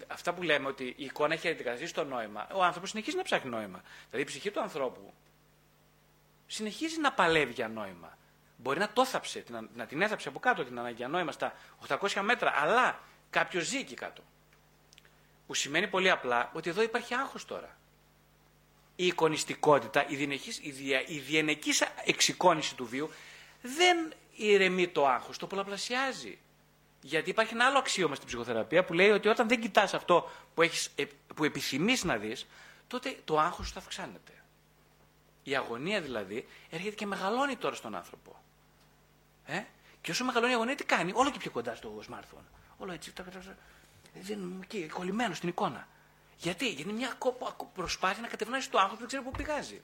αυτά 0.08 0.34
που 0.34 0.44
λέμε 0.44 0.68
ότι 0.68 0.84
η 0.84 1.04
εικόνα 1.04 1.34
έχει 1.34 1.48
αντικαταστήσει 1.48 1.94
το 1.94 2.04
νόημα, 2.04 2.48
ο 2.54 2.64
άνθρωπος 2.64 2.90
συνεχίζει 2.90 3.18
να 3.18 3.24
ψάχνει 3.24 3.50
νόημα. 3.50 3.82
Δηλαδή 4.10 4.22
η 4.22 4.24
ψυχή 4.24 4.52
του 4.52 4.62
ανθρώπου 4.62 5.14
συνεχίζει 6.48 7.00
να 7.00 7.12
παλεύει 7.12 7.54
για 7.54 7.68
νόημα. 7.68 8.18
Μπορεί 8.58 8.80
να 8.80 8.90
το 8.94 9.06
θάψε, 9.06 9.44
να 9.76 9.86
την 9.86 10.02
έθαψε 10.02 10.28
από 10.28 10.40
κάτω 10.40 10.64
την 10.64 10.80
ανάγκη 10.80 10.96
για 10.96 11.08
νόημα 11.08 11.32
στα 11.32 11.54
800 11.88 12.22
μέτρα, 12.22 12.54
αλλά 12.56 13.00
κάποιος 13.30 13.64
ζει 13.64 13.78
εκεί 13.78 13.94
κάτω. 13.94 14.24
Που 15.48 15.54
σημαίνει 15.54 15.88
πολύ 15.88 16.10
απλά 16.10 16.52
ότι 16.54 16.70
εδώ 16.70 16.82
υπάρχει 16.82 17.14
άγχος 17.14 17.46
τώρα. 17.46 17.78
Η 18.96 19.06
εικονιστικότητα, 19.06 20.08
η, 20.08 20.16
διενεκής, 20.16 20.60
η, 20.62 20.72
δια, 20.72 21.04
η 21.08 21.20
διενεκής 21.20 21.84
εξοικόνηση 22.06 22.76
του 22.76 22.86
βίου 22.86 23.10
δεν 23.62 24.14
ηρεμεί 24.36 24.88
το 24.88 25.08
άγχος, 25.08 25.38
το 25.38 25.48
πολλαπλασιάζει. 25.48 26.40
Γιατί 27.02 27.30
υπάρχει 27.30 27.54
ένα 27.54 27.66
άλλο 27.66 27.78
αξίωμα 27.78 28.16
στην 28.16 28.28
ψυχοθεραπεία 28.28 28.86
που 28.86 28.94
λέει 28.94 29.10
ότι 29.10 29.28
όταν 29.28 29.48
δεν 29.48 29.62
κοιτάς 29.62 29.94
αυτό 29.94 30.30
που, 30.54 30.62
έχεις, 30.62 30.90
ε, 30.96 31.04
που 31.36 31.44
επιθυμείς 31.44 32.04
να 32.04 32.18
δεις, 32.18 32.48
τότε 32.88 33.18
το 33.26 33.40
άγχος 33.40 33.72
θα 33.72 33.80
αυξάνεται. 33.80 34.32
Η 35.44 35.56
αγωνία 35.56 36.02
δηλαδή 36.02 36.48
έρχεται 36.70 36.96
και 36.96 37.06
μεγαλώνει 37.06 37.56
τώρα 37.56 37.76
στον 37.76 37.96
άνθρωπο. 37.96 38.44
Ε; 39.46 39.64
Και 40.02 40.12
όσο 40.12 40.26
μεγαλώνει 40.26 40.52
η 40.52 40.56
αγωνία 40.56 40.76
τι 40.76 40.84
κάνει, 40.84 41.12
όλο 41.16 41.32
και 41.32 41.40
πιο 41.40 41.52
κοντά 41.52 41.76
στο 41.76 42.02
smartphone. 42.10 42.46
Όλο 42.78 42.92
έτσι, 42.92 43.14
δεν, 44.22 44.60
εκεί, 44.64 44.88
κολλημένο 44.88 45.34
στην 45.34 45.50
εικόνα. 45.50 45.88
Γιατί, 46.38 46.68
γιατί 46.68 46.82
είναι 46.82 46.92
μια 46.92 47.18
προσπάθεια 47.74 48.22
να 48.22 48.28
κατευνάσεις 48.28 48.70
το 48.70 48.78
άγχος 48.78 48.94
που 48.94 49.00
δεν 49.00 49.08
ξέρει 49.08 49.24
πού 49.24 49.32
πηγάζει. 49.32 49.82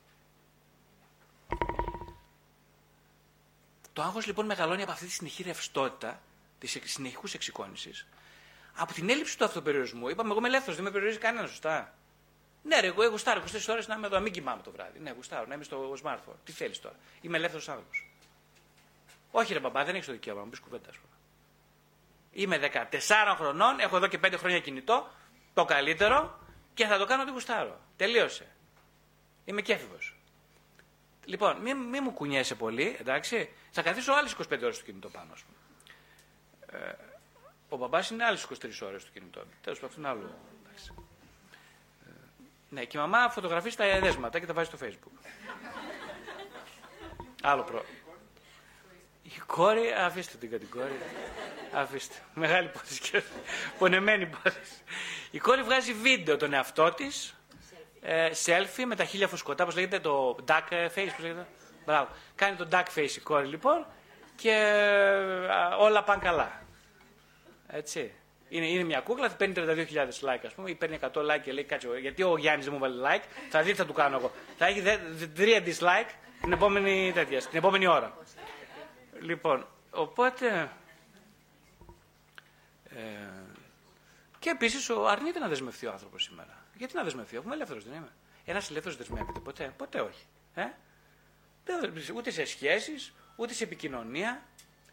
Το 3.99 4.05
άγχος 4.05 4.25
λοιπόν 4.25 4.45
μεγαλώνει 4.45 4.81
από 4.81 4.91
αυτή 4.91 5.05
τη 5.05 5.11
συνεχή 5.11 5.43
ρευστότητα 5.43 6.21
της 6.59 6.79
συνεχικού 6.83 7.27
εξοικόνησης, 7.33 8.07
από 8.75 8.93
την 8.93 9.09
έλλειψη 9.09 9.37
του 9.37 9.45
αυτοπεριορισμού. 9.45 10.09
Είπαμε, 10.09 10.29
εγώ 10.29 10.37
είμαι 10.39 10.47
ελεύθερος, 10.47 10.75
δεν 10.75 10.83
με 10.83 10.91
περιορίζει 10.91 11.19
κανένας, 11.19 11.49
σωστά; 11.49 11.93
Ναι, 12.63 12.79
ρε, 12.79 12.87
εγώ 12.87 13.07
γουστάρω 13.07 13.41
24 13.41 13.69
ώρες 13.69 13.87
να 13.87 13.95
είμαι 13.95 14.05
εδώ, 14.07 14.15
να 14.15 14.21
μην 14.21 14.33
κοιμάμαι 14.33 14.61
το 14.61 14.71
βράδυ. 14.71 14.99
Ναι, 14.99 15.11
γουστάρω, 15.11 15.45
να 15.45 15.53
είμαι 15.53 15.63
στο 15.63 15.93
smartphone. 16.03 16.35
Τι 16.43 16.51
θέλεις 16.51 16.79
τώρα; 16.81 16.95
Είμαι 17.21 17.37
ελεύθερος 17.37 17.69
άνθρωπος. 17.69 18.07
Όχι, 19.31 19.53
ρε 19.53 19.59
μπαμπά, 19.59 19.83
δεν 19.83 19.95
έχεις 19.95 20.07
το 20.07 20.11
δικαίωμα, 20.11 20.43
μου 20.43 20.49
πει 20.49 20.59
κουβέντας 20.59 20.95
σου. 20.95 21.01
Είμαι 22.31 22.57
14 22.57 23.35
χρονών, 23.35 23.79
έχω 23.79 23.95
εδώ 23.95 24.07
και 24.07 24.19
5 24.23 24.33
χρόνια 24.37 24.59
κινητό, 24.59 25.09
το 25.53 25.65
καλύτερο 25.65 26.39
και 26.73 26.85
θα 26.85 26.97
το 26.97 27.05
κάνω 27.05 27.21
ό,τι 27.21 27.31
γουστάρω. 27.31 27.79
Τελείωσε. 27.97 28.47
Είμαι 29.45 29.61
κέφιβο. 29.61 29.97
Λοιπόν, 31.29 31.57
μην 31.57 31.77
μη 31.77 31.99
μου 31.99 32.11
κουνιέσαι 32.11 32.55
πολύ, 32.55 32.97
εντάξει. 32.99 33.49
Θα 33.71 33.81
καθίσω 33.81 34.13
άλλες 34.13 34.35
25 34.39 34.63
ώρες 34.63 34.75
στο 34.75 34.85
κινητό 34.85 35.09
πάνω, 35.09 35.33
ας 35.33 35.41
πούμε. 35.41 35.57
Ε, 36.85 36.95
ο 37.69 37.77
μπαμπάς 37.77 38.09
είναι 38.09 38.23
άλλες 38.23 38.43
23 38.43 38.81
ώρες 38.81 39.01
στο 39.01 39.11
κινητό. 39.11 39.43
Τέλος 39.63 39.79
πάντων, 39.79 40.05
άλλο. 40.05 40.35
Ε, 42.05 42.11
ναι, 42.69 42.85
και 42.85 42.97
η 42.97 42.99
μαμά 42.99 43.29
φωτογραφεί 43.29 43.75
τα 43.75 43.83
εδέσματα 43.83 44.39
και 44.39 44.45
τα 44.45 44.53
βάζει 44.53 44.69
στο 44.73 44.77
facebook. 44.85 45.29
άλλο 47.41 47.63
προ. 47.63 47.85
Η 49.23 49.39
κόρη, 49.45 49.93
αφήστε 49.93 50.37
την 50.37 50.49
κατηγόρη. 50.49 50.99
Αφήστε. 51.73 52.15
Μεγάλη 52.33 52.67
υπόθεση. 52.67 53.23
Πονεμένη 53.79 54.23
υπόθεση. 54.23 54.81
Η 55.31 55.39
κόρη 55.39 55.63
βγάζει 55.63 55.93
βίντεο 55.93 56.37
τον 56.37 56.53
εαυτό 56.53 56.91
της. 56.91 57.38
Ε, 58.01 58.29
selfie 58.45 58.85
με 58.85 58.95
τα 58.95 59.03
χίλια 59.03 59.27
φουσκωτά, 59.27 59.65
πώς 59.65 59.75
λέγεται 59.75 59.99
το 59.99 60.37
duck 60.47 60.73
face, 60.95 61.09
πώς 61.15 61.19
λέγεται. 61.19 61.47
Μπράβο. 61.85 62.09
Κάνει 62.35 62.55
το 62.55 62.67
duck 62.71 62.85
face 62.95 63.15
η 63.15 63.19
κόρη 63.19 63.47
λοιπόν 63.47 63.85
και 64.35 64.73
όλα 65.79 66.03
πάνε 66.03 66.21
καλά. 66.23 66.61
Έτσι. 67.67 68.13
Είναι, 68.49 68.67
είναι 68.67 68.83
μια 68.83 68.99
κούκλα, 68.99 69.29
παίρνει 69.29 69.53
32.000 69.57 69.63
like, 69.99 70.41
ας 70.45 70.53
πούμε, 70.53 70.69
ή 70.69 70.75
παίρνει 70.75 70.99
100 71.01 71.07
like 71.11 71.41
και 71.43 71.51
λέει 71.51 71.63
κάτσε, 71.63 71.87
γιατί 72.01 72.23
ο 72.23 72.37
Γιάννης 72.37 72.65
δεν 72.65 72.73
μου 72.73 72.79
βάλει 72.79 73.01
like, 73.03 73.23
θα 73.49 73.61
δει 73.61 73.71
τι 73.71 73.77
θα 73.77 73.85
του 73.85 73.93
κάνω 73.93 74.17
εγώ. 74.17 74.31
Θα 74.57 74.65
έχει 74.65 74.83
3 75.37 75.41
dislike 75.65 76.09
την 76.41 76.51
επόμενη, 76.51 77.11
τέτοια, 77.13 77.39
την 77.39 77.57
επόμενη 77.57 77.87
ώρα. 77.87 78.17
Λοιπόν, 79.21 79.67
οπότε. 79.91 80.71
Ε, 82.89 82.99
και 84.39 84.49
επίσης 84.49 84.89
αρνείται 84.89 85.39
να 85.39 85.47
δεσμευτεί 85.47 85.85
ο 85.85 85.91
άνθρωπος 85.91 86.23
σήμερα. 86.23 86.58
Γιατί 86.79 86.95
να 86.95 87.03
δεσμευτεί, 87.03 87.35
αφού 87.35 87.45
είμαι 87.45 87.55
ελεύθερο 87.55 87.79
δεν 87.81 87.93
είμαι. 87.93 88.11
Ένας 88.45 88.69
ελεύθερος 88.69 88.97
δεσμεύεται 88.97 89.39
ποτέ. 89.39 89.73
Ποτέ 89.77 89.99
όχι. 89.99 90.25
Ε; 90.53 90.65
Ούτε 92.15 92.31
σε 92.31 92.45
σχέσεις, 92.45 93.13
ούτε 93.35 93.53
σε 93.53 93.63
επικοινωνία. 93.63 94.43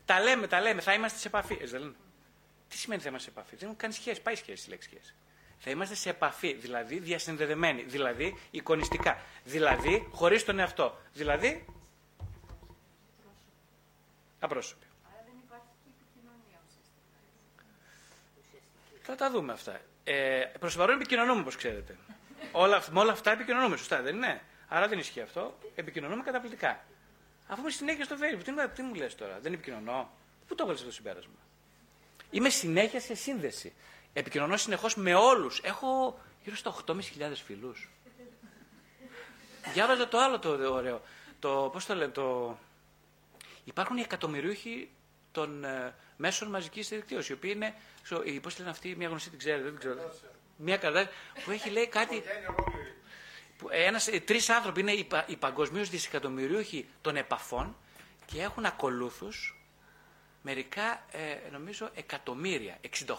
Τα 0.05 0.21
λέμε, 0.21 0.47
τα 0.47 0.61
λέμε, 0.61 0.81
θα 0.81 0.93
είμαστε 0.93 1.19
σε 1.19 1.29
επαφή. 1.29 1.59
Ε, 1.61 1.67
δεν 1.67 1.97
Τι 2.69 2.77
σημαίνει 2.77 3.03
θα 3.03 3.09
είμαστε 3.09 3.31
σε 3.31 3.39
επαφή; 3.39 3.57
Δεν 3.57 3.65
έχουν 3.65 3.77
κάνει 3.77 3.93
σχέση, 3.93 4.23
πάει 4.23 4.35
σχέση 4.35 4.67
η 4.67 4.71
λέξη 4.71 4.89
σχέση. 4.89 5.15
Θα 5.59 5.71
είμαστε 5.71 5.95
σε 5.95 6.11
επαφή, 6.11 6.53
δηλαδή 6.53 6.99
διασυνδεδεμένοι, 6.99 7.83
δηλαδή 7.83 8.39
εικονιστικά, 8.51 9.21
δηλαδή 9.45 10.09
χωρίς 10.13 10.45
τον 10.45 10.59
εαυτό, 10.59 10.99
δηλαδή 11.13 11.65
απρόσωποι. 14.39 14.87
Θα 19.07 19.15
τα 19.15 19.31
δούμε 19.31 19.53
αυτά. 19.53 19.81
Ε, 20.05 20.45
Προς 20.61 20.73
το 20.73 20.79
παρόν 20.79 20.97
επικοινωνούμε, 20.97 21.41
όπως 21.41 21.57
ξέρετε. 21.57 21.97
όλα, 22.53 22.83
με 22.91 23.01
όλα 23.01 23.13
αυτά 23.13 23.31
επικοινωνούμε, 23.31 23.77
σωστά, 23.77 24.03
δεν 24.03 24.15
είναι; 24.17 24.43
Άρα 24.69 24.89
δεν 24.89 24.99
ισχύει 24.99 25.21
αυτό. 25.21 25.59
Επικοινωνούμε 25.75 26.23
καταπληκτικά. 26.23 26.85
Αφού 27.47 27.61
είμαι 27.61 27.71
συνέχεια 27.71 28.05
στο 28.05 28.17
Facebook, 28.19 28.43
τι, 28.45 28.69
τι 28.75 28.83
μου 28.83 28.95
λες 28.95 29.15
τώρα, 29.15 29.39
δεν 29.41 29.53
επικοινωνώ. 29.53 30.11
Πού 30.47 30.55
το 30.55 30.63
έβαλες 30.63 30.81
αυτό 30.81 30.91
το 30.91 30.97
συμπέρασμα; 30.97 31.35
Είμαι 32.31 32.49
συνέχεια 32.49 33.01
σε 33.01 33.15
σύνδεση. 33.15 33.75
Επικοινωνώ 34.13 34.57
συνεχώς 34.57 34.95
με 34.97 35.15
όλους. 35.15 35.61
Έχω 35.63 36.19
γύρω 36.45 36.57
στα 36.57 36.75
8.500 36.87 36.97
φίλους. 37.45 37.89
Διάβαζα 39.73 40.09
το 40.09 40.19
άλλο 40.19 40.39
το 40.39 40.73
ωραίο. 40.73 41.03
Το, 41.39 41.71
πώς 41.73 41.87
το 41.87 41.95
λένε, 41.95 42.13
το... 42.13 42.59
Υπάρχουν 43.65 43.97
οι 43.97 44.01
εκατομμυρίουχοι 44.01 44.91
των 45.37 45.65
ε, 45.65 45.95
μέσων 46.17 46.49
μαζικής 46.49 46.89
δικτύωσης, 46.89 47.29
οι 47.29 47.33
οποίοι 47.33 47.53
είναι. 47.55 47.75
Πώς 48.43 48.59
λένε 48.59 48.71
αυτοί, 48.71 48.97
μια 48.97 49.09
γνωστή 49.09 49.31
την 49.31 49.39
ξέρετε, 49.39 49.63
δεν 49.63 49.79
ξέρω. 49.79 50.15
Μια 50.57 50.77
καλά 50.77 51.09
που 51.45 51.51
έχει 51.51 51.71
λέει 51.71 51.87
κάτι. 51.87 52.23
Ένας, 53.71 54.09
ε, 54.09 54.21
τρεις 54.21 54.51
άνθρωποι 54.51 54.81
είναι 54.81 54.93
οι, 54.93 55.09
οι 55.27 55.37
παγκοσμίω 55.37 55.85
δισεκατομμυρίουχοι 55.85 56.89
των 57.01 57.17
επαφών 57.17 57.77
και 58.27 58.43
έχουν 58.43 58.65
ακολούθους 58.65 59.61
μερικά, 60.43 61.05
ε, 61.13 61.51
νομίζω, 61.51 61.91
εκατομμύρια. 61.95 62.79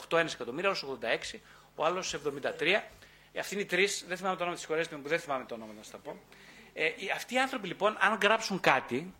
68 0.09 0.17
ένας 0.17 0.33
εκατομμύρια, 0.33 0.69
άλλος 0.69 0.83
86, 0.83 1.39
ο 1.75 1.85
άλλος 1.85 2.13
73. 2.13 2.83
Ε, 3.31 3.39
αυτοί 3.39 3.53
είναι 3.53 3.63
οι 3.63 3.65
τρεις, 3.65 4.05
δεν 4.07 4.17
θυμάμαι 4.17 4.35
το 4.35 4.41
όνομα 4.41 4.57
της 4.57 4.65
χωρές 4.65 4.87
που 4.87 5.01
δεν 5.07 5.19
θυμάμαι 5.19 5.45
το 5.45 5.53
όνομα 5.53 5.73
να 5.73 5.83
σας 5.83 5.91
τα 5.91 5.97
πω. 5.97 6.19
Ε, 6.73 6.89
αυτοί 7.15 7.33
οι 7.33 7.39
άνθρωποι 7.39 7.67
λοιπόν, 7.67 7.97
αν 7.99 8.17
γράψουν 8.21 8.59
κάτι, 8.59 9.13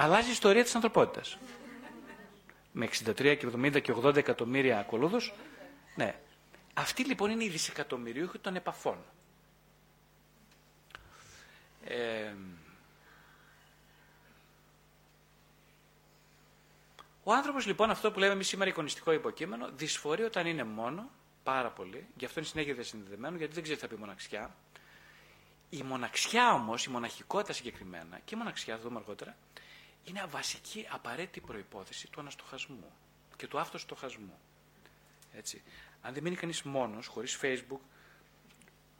αλλάζει 0.00 0.28
η 0.28 0.32
ιστορία 0.32 0.62
της 0.62 0.74
ανθρωπότητας. 0.74 1.38
Με 2.72 2.84
63 2.84 3.14
και 3.14 3.46
70 3.56 3.82
και 3.82 3.94
80 4.02 4.16
εκατομμύρια 4.16 4.78
ακολούθους, 4.78 5.32
ναι. 5.96 6.18
Αυτοί 6.74 7.04
λοιπόν 7.04 7.30
είναι 7.30 7.44
οι 7.44 7.48
δισεκατομμυρίουχοι 7.48 8.38
των 8.38 8.56
επαφών. 8.56 8.98
Ε, 11.84 12.32
ο 17.22 17.32
άνθρωπος 17.32 17.66
λοιπόν 17.66 17.90
αυτό 17.90 18.10
που 18.10 18.18
λέμε 18.18 18.32
εμείς 18.32 18.48
σήμερα 18.48 18.70
εικονιστικό 18.70 19.12
υποκείμενο 19.12 19.70
δυσφορεί 19.74 20.22
όταν 20.22 20.46
είναι 20.46 20.64
μόνο, 20.64 21.10
πάρα 21.42 21.68
πολύ, 21.68 22.06
γι' 22.16 22.24
αυτό 22.24 22.40
είναι 22.40 22.48
συνέχεια 22.48 22.82
συνδεδεμένο, 22.82 23.36
γιατί 23.36 23.54
δεν 23.54 23.62
ξέρει 23.62 23.78
τι 23.78 23.86
θα 23.86 23.94
πει 23.94 24.00
μοναξιά. 24.00 24.54
Η 25.70 25.82
μοναξιά 25.82 26.52
όμως, 26.52 26.84
η 26.84 26.90
μοναχικότητα 26.90 27.52
συγκεκριμένα, 27.52 28.20
και 28.24 28.34
η 28.34 28.38
μοναξιά, 28.38 28.76
θα 28.76 28.82
δούμε 28.82 28.96
αργότερα, 28.96 29.36
είναι 30.04 30.26
βασική 30.26 30.86
απαραίτητη 30.90 31.40
προϋπόθεση 31.40 32.10
του 32.10 32.20
αναστοχασμού 32.20 32.92
και 33.36 33.46
του 33.46 33.58
αυτοστοχασμού. 33.58 34.38
Έτσι. 35.32 35.62
Αν 36.02 36.12
δεν 36.14 36.22
μείνει 36.22 36.36
κανείς 36.36 36.62
μόνος, 36.62 37.06
χωρίς 37.06 37.38
facebook, 37.42 37.80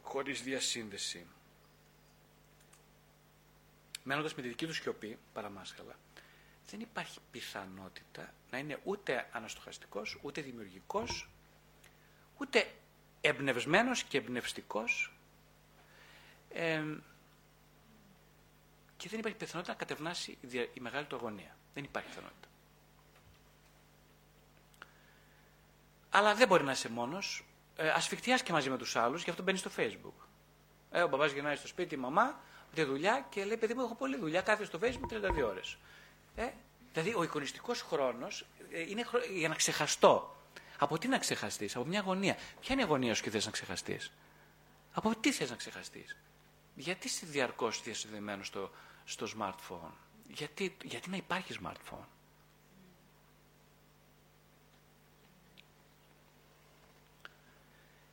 χωρίς 0.01 0.41
διασύνδεση, 0.41 1.27
μένοντας 4.03 4.35
με 4.35 4.41
τη 4.41 4.47
δική 4.47 4.65
του 4.65 4.73
σιωπή, 4.73 5.17
παραμάσχαλα, 5.33 5.95
δεν 6.69 6.79
υπάρχει 6.79 7.19
πιθανότητα 7.31 8.33
να 8.51 8.57
είναι 8.57 8.79
ούτε 8.83 9.29
αναστοχαστικός, 9.31 10.17
ούτε 10.21 10.41
δημιουργικός, 10.41 11.29
ούτε 12.37 12.71
εμπνευσμένος 13.21 14.03
και 14.03 14.17
εμπνευστικός. 14.17 15.13
Ε, 16.49 16.83
και 18.99 19.09
δεν 19.09 19.19
υπάρχει 19.19 19.37
πιθανότητα 19.37 19.73
να 19.73 19.79
κατευνάσει 19.79 20.37
η 20.73 20.79
μεγάλη 20.79 21.05
του 21.05 21.15
αγωνία. 21.15 21.55
Δεν 21.73 21.83
υπάρχει 21.83 22.07
πιθανότητα. 22.07 22.47
Αλλά 26.09 26.35
δεν 26.35 26.47
μπορεί 26.47 26.63
να 26.63 26.71
είσαι 26.71 26.89
μόνος. 26.89 27.45
Ε, 27.75 27.93
και 28.43 28.51
μαζί 28.51 28.69
με 28.69 28.77
τους 28.77 28.95
άλλους, 28.95 29.23
γι' 29.23 29.29
αυτό 29.29 29.43
μπαίνει 29.43 29.57
στο 29.57 29.71
Facebook. 29.77 30.25
Ε, 30.91 31.01
ο 31.01 31.07
μπαμπάς 31.07 31.31
γυρνάει 31.31 31.55
στο 31.55 31.67
σπίτι, 31.67 31.95
η 31.95 31.97
μαμά, 31.97 32.39
τη 32.73 32.83
δουλειά 32.83 33.25
και 33.29 33.45
λέει: 33.45 33.57
Παιδί 33.57 33.73
μου, 33.73 33.81
έχω 33.81 33.95
πολλή 33.95 34.17
δουλειά, 34.17 34.41
κάθεται 34.41 34.65
στο 34.65 34.79
Facebook 34.81 35.13
32 35.41 35.43
ώρες. 35.47 35.77
Ε, 36.35 36.49
δηλαδή, 36.93 37.13
ο 37.17 37.23
εικονιστικός 37.23 37.81
χρόνος 37.81 38.45
ε, 38.71 38.81
είναι 38.81 39.05
για 39.33 39.49
να 39.49 39.55
ξεχαστώ. 39.55 40.35
Από 40.77 40.97
τι 40.97 41.07
να 41.07 41.17
ξεχαστείς, 41.17 41.75
από 41.75 41.85
μια 41.85 41.99
αγωνία. 41.99 42.33
Ποια 42.59 42.73
είναι 42.73 42.81
η 42.81 42.85
αγωνία 42.85 43.15
σου 43.15 43.23
και 43.23 43.29
θες 43.29 43.45
να 43.45 43.51
ξεχαστείς; 43.51 44.11
Από 44.93 45.15
τι 45.15 45.31
θες 45.31 45.49
να 45.49 45.55
ξεχαστείς; 45.55 46.17
Γιατί 46.75 47.07
είσαι 47.07 47.25
διαρκώς 47.25 47.81
διασυνδεμένος 47.83 48.47
στο, 48.47 48.71
στο 49.09 49.27
smartphone. 49.37 49.91
Γιατί, 50.27 50.77
γιατί 50.83 51.09
να 51.09 51.15
υπάρχει 51.17 51.55
smartphone; 51.63 52.05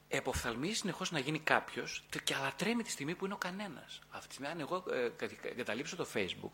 εποφθαλμίζει 0.09 0.75
συνεχώς 0.75 1.11
να 1.11 1.19
γίνει 1.19 1.39
κάποιος 1.39 2.05
και 2.25 2.35
αλατρέμει 2.35 2.83
τη 2.83 2.91
στιγμή 2.91 3.15
που 3.15 3.25
είναι 3.25 3.35
ο 3.35 3.37
κανένας. 3.37 4.01
Αυτή 4.11 4.27
τη 4.29 4.35
στιγμή, 4.35 4.53
αν 4.53 4.61
εγώ 4.61 4.85
ε, 4.91 5.11
καταλήψω 5.57 5.97
το 5.97 6.07
Facebook, 6.15 6.51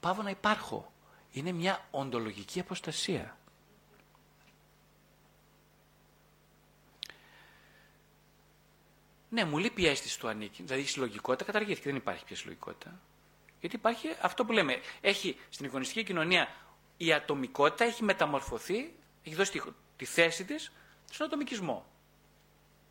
πάω 0.00 0.22
να 0.22 0.30
υπάρχω. 0.30 0.92
Είναι 1.32 1.52
μια 1.52 1.86
οντολογική 1.90 2.60
αποστασία. 2.60 3.36
Ναι, 9.30 9.44
μου 9.44 9.58
λείπει 9.58 9.82
η 9.82 9.86
αίσθηση 9.86 10.18
του 10.18 10.28
ανήκει. 10.28 10.62
Δηλαδή 10.62 10.82
η 10.82 10.86
συλλογικότητα 10.86 11.44
καταργήθηκε. 11.44 11.88
Δεν 11.88 11.96
υπάρχει 11.96 12.24
πια 12.24 12.36
συλλογικότητα. 12.36 13.00
Γιατί 13.60 13.76
υπάρχει 13.76 14.08
αυτό 14.20 14.44
που 14.44 14.52
λέμε. 14.52 14.80
Έχει 15.00 15.38
στην 15.50 15.66
εικονιστική 15.66 16.04
κοινωνία 16.04 16.48
η 16.96 17.12
ατομικότητα 17.12 17.84
έχει 17.84 18.04
μεταμορφωθεί, 18.04 18.92
έχει 19.24 19.34
δώσει 19.34 19.52
τη, 19.52 19.60
τη 19.96 20.04
θέση 20.04 20.44
της 20.44 20.72
στον 21.10 21.26
ατομικισμό 21.26 21.86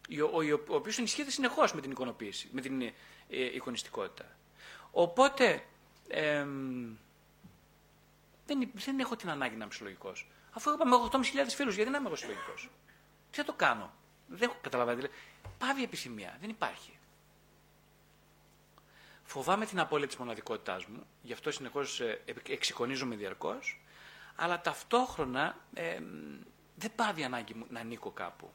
ο, 0.09 0.23
ο, 0.23 0.61
ο 0.69 0.75
οποίος 0.75 0.97
ενισχύεται 0.97 1.31
συνεχώς 1.31 1.73
με 1.73 1.81
την 1.81 1.91
εικονοποίηση, 1.91 2.49
με 2.51 2.61
την 2.61 2.81
ε, 2.81 2.93
εικονιστικότητα. 3.55 4.25
Οπότε 4.91 5.63
δεν, 8.45 8.59
δεν 8.73 8.99
έχω 8.99 9.15
την 9.15 9.29
ανάγκη 9.29 9.55
να 9.55 9.63
είμαι 9.63 9.73
συλλογικός. 9.73 10.29
Αφού 10.51 10.71
είπαμε 10.71 10.95
8.500 11.11 11.19
φίλους, 11.47 11.75
γιατί 11.75 11.91
να 11.91 11.97
είμαι 11.97 12.07
εγώ 12.07 12.15
συλλογικός; 12.15 12.69
Τι 13.31 13.37
θα 13.37 13.43
το 13.43 13.53
κάνω; 13.53 13.93
Δεν 14.27 14.49
έχω 14.49 14.57
καταλαβαίνει. 14.61 14.95
Δηλαδή, 14.97 15.15
πάβει 15.57 15.79
η 15.79 15.83
επιθυμία. 15.83 16.37
Δεν 16.41 16.49
υπάρχει. 16.49 16.99
Φοβάμαι 19.29 19.65
την 19.65 19.79
απώλεια 19.79 20.07
τη 20.07 20.15
μοναδικότητά 20.19 20.79
μου, 20.87 21.07
γι' 21.21 21.33
αυτό 21.33 21.51
συνεχώς 21.51 21.99
ε, 21.99 22.23
εξοικονίζομαι 22.49 23.15
διαρκώς, 23.15 23.81
αλλά 24.35 24.61
ταυτόχρονα 24.61 25.57
ε, 25.73 25.99
δεν 26.75 26.91
πάβει 26.95 27.21
η 27.21 27.23
ανάγκη 27.23 27.53
μου 27.53 27.65
να 27.69 27.79
ανήκω 27.79 28.11
κάπου 28.11 28.51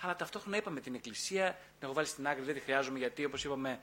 αλλά 0.00 0.16
ταυτόχρονα 0.16 0.56
είπαμε 0.56 0.80
την 0.80 0.94
Εκκλησία 0.94 1.50
την 1.50 1.58
έχω 1.80 1.92
βάλει 1.92 2.06
στην 2.06 2.26
άκρη, 2.28 2.42
δεν 2.42 2.54
τη 2.54 2.60
χρειάζομαι 2.60 2.98
γιατί 2.98 3.24
όπως 3.24 3.44
είπαμε 3.44 3.80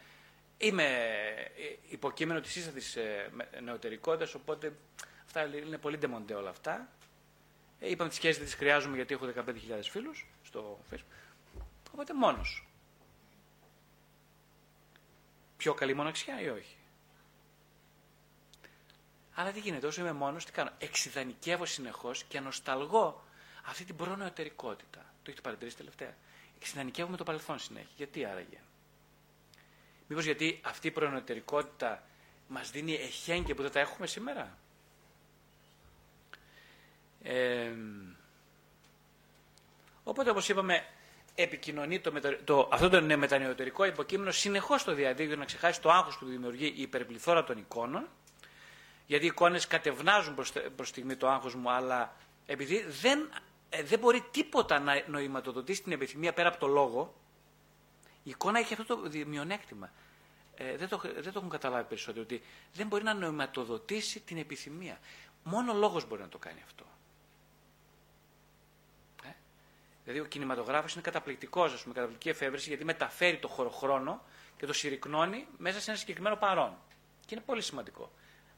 είμαι 0.58 0.84
ε, 0.84 1.76
υποκείμενο 1.90 2.40
της 2.40 2.56
ίστατης 2.56 2.96
ε, 2.96 3.32
νεωτερικότητας, 3.64 4.34
οπότε 4.34 4.74
αυτά 5.26 5.46
είναι 5.46 5.78
πολύ 5.78 5.98
ντεμοντέ 5.98 6.34
όλα 6.34 6.50
αυτά. 6.50 6.90
Ε, 7.80 7.90
είπαμε 7.90 8.10
τις 8.10 8.18
σχέσεις 8.18 8.38
δεν 8.38 8.46
τις 8.46 8.56
χρειάζομαι 8.56 8.96
γιατί 8.96 9.14
έχω 9.14 9.26
15.000 9.36 9.54
φίλους 9.82 10.28
στο 10.44 10.80
facebook. 10.92 11.62
Οπότε 11.92 12.14
μόνος. 12.14 12.65
Πιο 15.58 15.74
καλή 15.74 15.94
μοναξιά 15.94 16.42
ή 16.42 16.50
όχι; 16.50 16.76
Αλλά 19.36 19.52
τι 19.52 19.60
γίνεται, 19.60 19.88
όσο 19.88 20.02
είμαι 20.02 20.12
μόνος, 20.14 20.46
τι 20.46 20.52
κάνω; 20.52 20.70
Εξειδανικεύω 20.78 21.66
συνεχώς 21.66 22.24
και 22.24 22.38
ανοσταλγώ 22.38 23.24
αυτή 23.66 23.84
την 23.86 23.96
προνεωτερικότητα. 23.96 25.00
Το 25.00 25.24
έχετε 25.26 25.42
παρατηρήσει 25.42 25.78
τελευταία. 25.78 26.16
Συνανικεύουμε 26.64 27.18
το 27.18 27.24
παρελθόν 27.24 27.60
συνέχεια. 27.60 27.90
Γιατί 27.98 28.26
άραγε; 28.26 28.58
Μήπως 30.08 30.24
γιατί 30.26 30.60
αυτή 30.64 30.88
η 30.88 30.92
προνοτερικότητα 30.92 32.04
μας 32.48 32.72
δίνει 32.72 32.94
εχέγγυα 32.94 33.56
που 33.56 33.62
δεν 33.62 33.72
τα 33.72 33.80
έχουμε 33.80 34.08
σήμερα; 34.08 34.58
Ε, 37.24 37.72
οπότε 40.04 40.30
όπως 40.30 40.50
είπαμε 40.50 40.86
επικοινωνεί 41.36 42.00
το, 42.00 42.12
το, 42.44 42.70
αυτό 42.72 42.90
το 42.90 43.02
μετανεωτερικό 43.18 43.86
υποκείμενο 43.86 44.32
συνεχώς 44.32 44.82
στο 44.82 44.94
διαδίκτυο 44.94 45.36
να 45.36 45.46
ξεχάσει 45.46 45.82
το 45.82 45.92
άγχος 45.92 46.18
που 46.18 46.26
δημιουργεί 46.26 46.66
η 46.66 46.82
υπερπληθώρα 46.82 47.44
των 47.44 47.58
εικόνων 47.58 48.08
γιατί 49.06 49.24
οι 49.24 49.28
εικόνες 49.28 49.68
κατευνάζουν 49.68 50.36
προς, 50.36 50.52
προς 50.76 50.88
στιγμή 50.88 51.16
το 51.16 51.30
άγχος 51.30 51.56
μου 51.56 51.72
αλλά 51.72 52.16
επειδή 52.46 52.86
δεν 53.02 53.30
ε, 53.76 53.84
δεν 53.84 54.00
μπορεί 54.00 54.24
τίποτα 54.32 54.80
να 54.80 55.04
νοηματοδοτήσει 55.08 55.82
την 55.84 55.92
επιθυμία 55.92 56.34
πέρα 56.34 56.50
από 56.50 56.58
το 56.58 56.68
λόγο, 56.68 57.16
η 58.24 58.30
εικόνα 58.30 58.60
έχει 58.60 58.74
αυτό 58.74 58.96
το 58.96 59.10
μειονέκτημα. 59.26 59.92
Ε, 60.56 60.78
δεν, 60.78 60.88
το, 60.88 60.98
δεν 60.98 61.32
το 61.32 61.34
έχουν 61.36 61.50
καταλάβει 61.50 61.88
περισσότερο, 61.88 62.24
ότι 62.24 62.42
δεν 62.74 62.88
μπορεί 62.88 63.04
να 63.04 63.14
νοηματοδοτήσει 63.14 64.20
την 64.20 64.38
επιθυμία. 64.38 65.00
Μόνο 65.44 65.72
ο 65.72 65.76
λόγος 65.76 66.08
μπορεί 66.08 66.22
να 66.22 66.30
το 66.30 66.38
κάνει 66.38 66.62
αυτό. 66.66 66.86
Ε? 69.24 69.30
Δηλαδή 70.06 70.24
ο 70.24 70.26
κινηματογράφος 70.26 70.94
είναι 70.94 71.02
καταπληκτικός, 71.02 71.74
ας 71.74 71.82
πούμε, 71.82 71.94
καταπληκτική 71.94 72.30
εφεύρεση, 72.30 72.70
γιατί 72.70 72.86
μεταφέρει 72.86 73.38
το 73.38 73.48
χωροχρόνο 73.48 74.24
και 74.58 74.66
το 74.66 74.74
συρρυκνώνει 74.74 75.48
μέσα 75.58 75.80
σε 75.80 75.90
ένα 75.90 76.00
συγκεκριμένο 76.00 76.36
παρόν. 76.36 76.78
Και 77.26 77.36
είναι 77.36 77.44
πολύ 77.46 77.62
σημαντικό. 77.62 78.12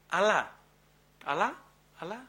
Αλλά, 0.08 0.58
αλλά, 1.24 1.62
αλλά, 1.98 2.26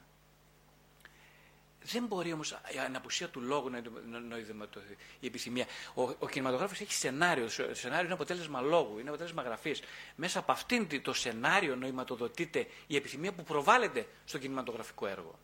δεν 1.81 2.05
μπορεί 2.05 2.33
όμως 2.33 2.51
η 2.51 2.77
αναπουσία 2.85 3.29
του 3.29 3.41
λόγου 3.41 3.69
να 3.69 3.81
νοηματοδοτηθεί 4.19 4.97
η 5.19 5.27
επιθυμία. 5.27 5.65
Ο, 5.93 6.01
ο 6.01 6.27
κινηματογράφος 6.27 6.79
έχει 6.79 6.93
σενάριο. 6.93 7.43
Το 7.45 7.75
σενάριο 7.75 8.05
είναι 8.05 8.13
αποτέλεσμα 8.13 8.61
λόγου, 8.61 8.99
είναι 8.99 9.09
αποτέλεσμα 9.09 9.41
γραφής. 9.41 9.81
Μέσα 10.15 10.39
από 10.39 10.51
αυτήν 10.51 11.01
το 11.01 11.13
σενάριο 11.13 11.75
νοηματοδοτείται 11.75 12.67
η 12.87 12.95
επιθυμία 12.95 13.33
που 13.33 13.43
προβάλλεται 13.43 14.07
στο 14.25 14.37
κινηματογραφικό 14.37 15.07
έργο. 15.07 15.39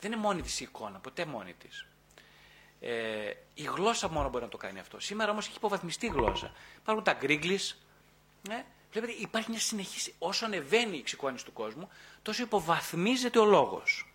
Δεν 0.00 0.12
είναι 0.12 0.20
μόνη 0.20 0.42
της 0.42 0.60
η 0.60 0.64
εικόνα, 0.64 0.98
ποτέ 0.98 1.24
μόνη 1.24 1.54
της. 1.54 1.86
Ε, 2.80 3.32
η 3.54 3.62
γλώσσα 3.62 4.08
μόνο 4.08 4.28
μπορεί 4.28 4.44
να 4.44 4.50
το 4.50 4.56
κάνει 4.56 4.78
αυτό. 4.78 5.00
Σήμερα 5.00 5.30
όμως 5.30 5.46
έχει 5.46 5.56
υποβαθμιστεί 5.56 6.06
η 6.06 6.10
γλώσσα. 6.10 6.52
Υπάρχουν 6.76 7.04
τα 7.04 7.12
γκρίγκλι. 7.12 7.60
Ναι. 8.48 8.64
Βλέπετε, 8.92 9.12
υπάρχει 9.12 9.50
μια 9.50 9.60
συνεχής. 9.60 10.14
Όσο 10.18 10.44
ανεβαίνει 10.44 10.96
η 10.96 10.98
εξοικόνηση 10.98 11.44
του 11.44 11.52
κόσμου, 11.52 11.88
τόσο 12.22 12.42
υποβαθμίζεται 12.42 13.38
ο 13.38 13.44
λόγος. 13.44 14.12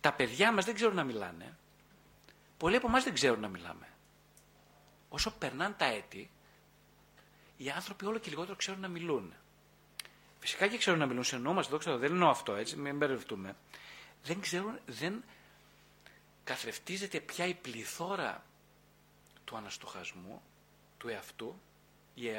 Τα 0.00 0.12
παιδιά 0.12 0.52
μας 0.52 0.64
δεν 0.64 0.74
ξέρουν 0.74 0.94
να 0.94 1.04
μιλάνε. 1.04 1.56
Πολλοί 2.56 2.76
από 2.76 2.86
εμάς 2.86 3.04
δεν 3.04 3.14
ξέρουν 3.14 3.40
να 3.40 3.48
μιλάμε. 3.48 3.88
όσο 5.08 5.30
περνάνε 5.30 5.74
τα 5.78 5.84
έτη, 5.84 6.30
οι 7.56 7.70
άνθρωποι 7.70 8.06
όλο 8.06 8.18
και 8.18 8.30
λιγότερο 8.30 8.56
ξέρουν 8.56 8.80
να 8.80 8.88
μιλούν. 8.88 9.34
Φυσικά 10.38 10.66
και 10.66 10.78
ξέρουν 10.78 10.98
να 10.98 11.06
μιλούν, 11.06 11.24
σε 11.24 11.36
εννοούμαστε, 11.36 11.70
εδώ 11.70 11.78
ξέρω, 11.78 11.98
δεν 11.98 12.10
εννοώ 12.10 12.28
αυτό 12.28 12.54
έτσι, 12.54 12.76
μην 12.76 12.96
μπερδευτούμε. 12.96 13.56
Δεν 14.22 14.40
ξέρουν, 14.40 14.78
δεν 14.86 15.24
καθρεφτίζεται 16.44 17.20
πια 17.20 17.46
η 17.46 17.54
πληθώρα 17.54 18.44
του 19.44 19.56
αναστοχασμού, 19.56 20.42
του 20.98 21.08
εαυτού, 21.08 21.60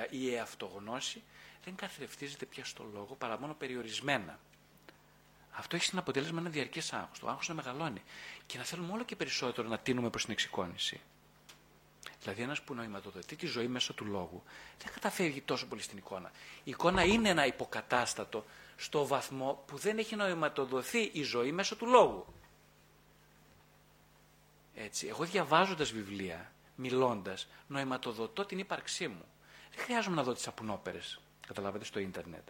η 0.10 0.34
εαυτογνώση, 0.34 1.24
δεν 1.63 1.76
καθρεφτίζεται 1.76 2.46
πια 2.46 2.65
στο 2.65 2.89
λόγο 2.94 3.15
παρά 3.15 3.39
μόνο 3.39 3.54
περιορισμένα. 3.54 4.39
Αυτό 5.52 5.76
έχει 5.76 5.86
σαν 5.86 6.00
αποτέλεσμα 6.00 6.39
ένα 6.39 6.50
διαρκές 6.50 6.94
άγχος. 6.94 7.20
Το 7.20 7.28
άγχος 7.28 7.48
να 7.48 7.54
μεγαλώνει 7.54 8.02
και 8.46 8.58
να 8.58 8.63
θέλουμε 8.63 8.94
όλο 8.94 9.04
και 9.04 9.15
περισσότερο 9.15 9.68
να 9.68 9.80
τίνουμε 9.80 10.10
προς 10.10 10.24
την 10.24 10.34
εξοικόνηση. 10.34 11.02
Δηλαδή, 12.22 12.41
ένας 12.41 12.62
που 12.62 12.74
νοηματοδοτεί 12.74 13.36
τη 13.36 13.46
ζωή 13.46 13.68
μέσω 13.68 13.94
του 13.94 14.06
λόγου 14.06 14.44
δεν 14.84 14.94
καταφεύγει 14.94 15.41
τόσο 15.41 15.68
πολύ 15.68 15.82
στην 15.82 15.98
εικόνα. 15.98 16.32
Η 16.63 16.70
εικόνα 16.70 17.04
είναι 17.04 17.30
ένα 17.30 17.46
υποκατάστατο 17.46 18.46
στο 18.76 19.08
βαθμό 19.08 19.63
που 19.68 19.78
δεν 19.78 19.98
έχει 19.98 20.15
νοηματοδοθεί 20.15 21.10
η 21.13 21.24
ζωή 21.24 21.52
μέσω 21.52 21.76
του 21.76 21.86
λόγου. 21.86 22.26
Έτσι, 24.75 25.07
εγώ 25.07 25.23
διαβάζοντας 25.23 25.91
βιβλία, 25.91 26.51
μιλώντας, 26.75 27.47
νοηματοδοτώ 27.67 28.45
την 28.45 28.59
ύπαρξή 28.59 29.07
μου. 29.07 29.25
Δεν 29.75 29.83
χρειάζομαι 29.83 30.15
να 30.15 30.23
δω 30.23 30.33
τις 30.33 30.47
απουνόπερες, 30.47 31.19
καταλάβατε, 31.47 31.85
στο 31.85 31.99
ίντερνετ 31.99 32.47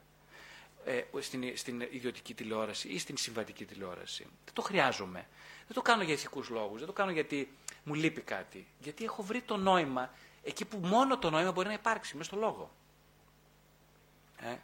ε, 0.85 1.03
στην, 1.19 1.57
στην 1.57 1.81
ιδιωτική 1.81 2.33
τηλεόραση 2.33 2.87
ή 2.87 2.97
στην 2.99 3.17
συμβατική 3.17 3.65
τηλεόραση. 3.65 4.23
Δεν 4.23 4.53
το 4.53 4.61
χρειάζομαι. 4.61 5.27
Δεν 5.65 5.75
το 5.75 5.81
κάνω 5.81 6.03
για 6.03 6.13
ηθικούς 6.13 6.49
λόγους, 6.49 6.77
δεν 6.77 6.87
το 6.87 6.93
κάνω 6.93 7.11
γιατί 7.11 7.51
μου 7.83 7.93
λείπει 7.93 8.21
κάτι. 8.21 8.67
Γιατί 8.79 9.03
έχω 9.03 9.23
βρει 9.23 9.41
το 9.41 9.57
νόημα 9.57 10.13
εκεί 10.43 10.65
που 10.65 10.77
μόνο 10.77 11.17
το 11.17 11.29
νόημα 11.29 11.51
μπορεί 11.51 11.67
να 11.67 11.73
υπάρξει, 11.73 12.17
μέσα 12.17 12.29
στο 12.29 12.39
λόγο. 12.39 12.71
Ε; 14.37 14.55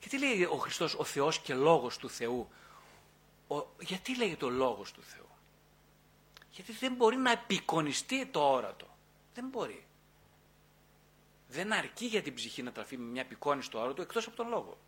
Γιατί 0.00 0.18
λέει 0.18 0.44
ο 0.44 0.56
Χριστός 0.56 0.94
ο 0.94 1.04
Θεός 1.04 1.38
και 1.38 1.54
Λόγος 1.54 1.96
του 1.96 2.10
Θεού; 2.10 2.48
Ο, 3.48 3.66
γιατί 3.80 4.16
λέγεται 4.16 4.44
ο 4.44 4.50
Λόγος 4.50 4.92
του 4.92 5.02
Θεού; 5.02 5.28
Γιατί 6.60 6.72
δεν 6.80 6.94
μπορεί 6.94 7.16
να 7.16 7.30
επικονιστεί 7.30 8.26
το 8.26 8.40
όρατο. 8.40 8.86
Δεν 9.34 9.44
μπορεί 9.48 9.84
δεν 11.50 11.72
αρκεί 11.72 12.06
για 12.06 12.22
την 12.22 12.34
ψυχή 12.34 12.62
να 12.62 12.72
τραφεί 12.72 12.96
με 12.96 13.04
μια 13.04 13.24
πικόνη 13.24 13.62
στο 13.62 13.80
άρο 13.80 13.92
του 13.92 14.02
εκτός 14.02 14.26
από 14.26 14.36
τον 14.36 14.48
λόγο. 14.48 14.78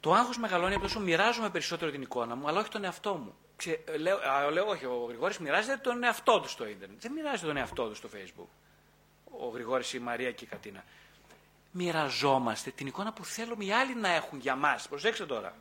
Το 0.00 0.12
άγχος 0.12 0.38
μεγαλώνει 0.38 0.74
από 0.74 0.84
όσο 0.84 1.00
μοιράζομαι 1.00 1.50
περισσότερο 1.50 1.90
την 1.90 2.02
εικόνα 2.02 2.34
μου, 2.34 2.48
αλλά 2.48 2.60
όχι 2.60 2.68
τον 2.68 2.84
εαυτό 2.84 3.14
μου. 3.14 3.34
Ξε, 3.56 3.84
λέω, 3.98 4.18
α, 4.18 4.50
λέω, 4.50 4.66
όχι, 4.66 4.84
ο 4.84 5.04
Γρηγόρης 5.08 5.38
μοιράζεται 5.38 5.76
τον 5.76 6.02
εαυτό 6.04 6.40
του 6.40 6.48
στο 6.48 6.68
ίντερνετ. 6.68 7.00
Δεν 7.00 7.12
μοιράζεται 7.12 7.46
τον 7.46 7.56
εαυτό 7.56 7.88
του 7.88 7.94
στο 7.94 8.08
facebook. 8.12 8.48
Ο 9.40 9.48
Γρηγόρης, 9.48 9.92
η 9.92 9.98
Μαρία 9.98 10.32
και 10.32 10.44
η 10.44 10.46
Κατίνα. 10.46 10.84
Μοιραζόμαστε 11.70 12.70
την 12.70 12.86
εικόνα 12.86 13.12
που 13.12 13.24
θέλουμε 13.24 13.64
οι 13.64 13.72
άλλοι 13.72 13.94
να 13.94 14.08
έχουν 14.08 14.38
για 14.38 14.56
μας. 14.56 14.88
Προσέξτε 14.88 15.26
τώρα. 15.26 15.56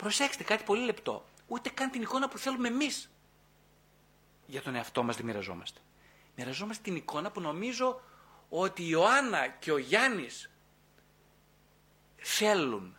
Προσέξτε 0.00 0.42
κάτι 0.42 0.64
πολύ 0.64 0.84
λεπτό. 0.84 1.24
Ούτε 1.46 1.70
καν 1.70 1.90
την 1.90 2.02
εικόνα 2.02 2.28
που 2.28 2.38
θέλουμε 2.38 2.68
εμείς 2.68 3.10
για 4.46 4.62
τον 4.62 4.74
εαυτό 4.74 5.02
μας 5.02 5.16
δεν 5.16 5.24
μοιραζόμαστε. 5.24 5.80
Μοιραζόμαστε 6.36 6.82
την 6.82 6.96
εικόνα 6.96 7.30
που 7.30 7.40
νομίζω 7.40 8.00
ότι 8.48 8.82
η 8.82 8.86
Ιωάννα 8.90 9.48
και 9.48 9.72
ο 9.72 9.78
Γιάννης 9.78 10.50
θέλουν, 12.16 12.96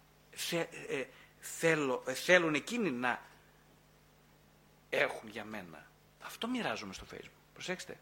ε, 0.88 1.04
θέλω, 1.40 2.04
ε, 2.06 2.14
θέλουν 2.14 2.54
εκείνοι 2.54 2.92
να 2.92 3.22
έχουν 4.90 5.30
για 5.30 5.44
μένα. 5.44 5.88
Αυτό 6.22 6.48
μοιράζομαι 6.48 6.94
στο 6.94 7.06
facebook. 7.14 7.42
Προσέξτε. 7.54 8.00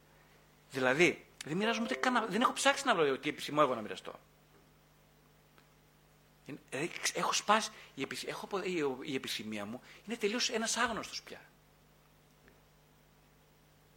Δηλαδή, 0.71 1.25
δεν 1.45 1.57
μοιράζομαι 1.57 1.85
ούτε 1.85 1.95
καν, 1.95 2.25
δεν 2.29 2.41
έχω 2.41 2.53
ψάξει 2.53 2.85
να 2.85 2.95
βρω 2.95 3.17
τι 3.17 3.29
επιθυμώ 3.29 3.59
εγώ 3.63 3.75
να 3.75 3.81
μοιραστώ. 3.81 4.19
Δηλαδή, 6.69 6.91
έχω 7.13 7.33
σπάσει, 7.33 7.71
η, 7.95 8.07
έχω, 8.25 8.49
η 9.01 9.15
επιθυμία 9.15 9.65
μου 9.65 9.81
είναι 10.05 10.15
τελείως 10.15 10.49
ένας 10.49 10.77
άγνωστος 10.77 11.21
πια. 11.21 11.41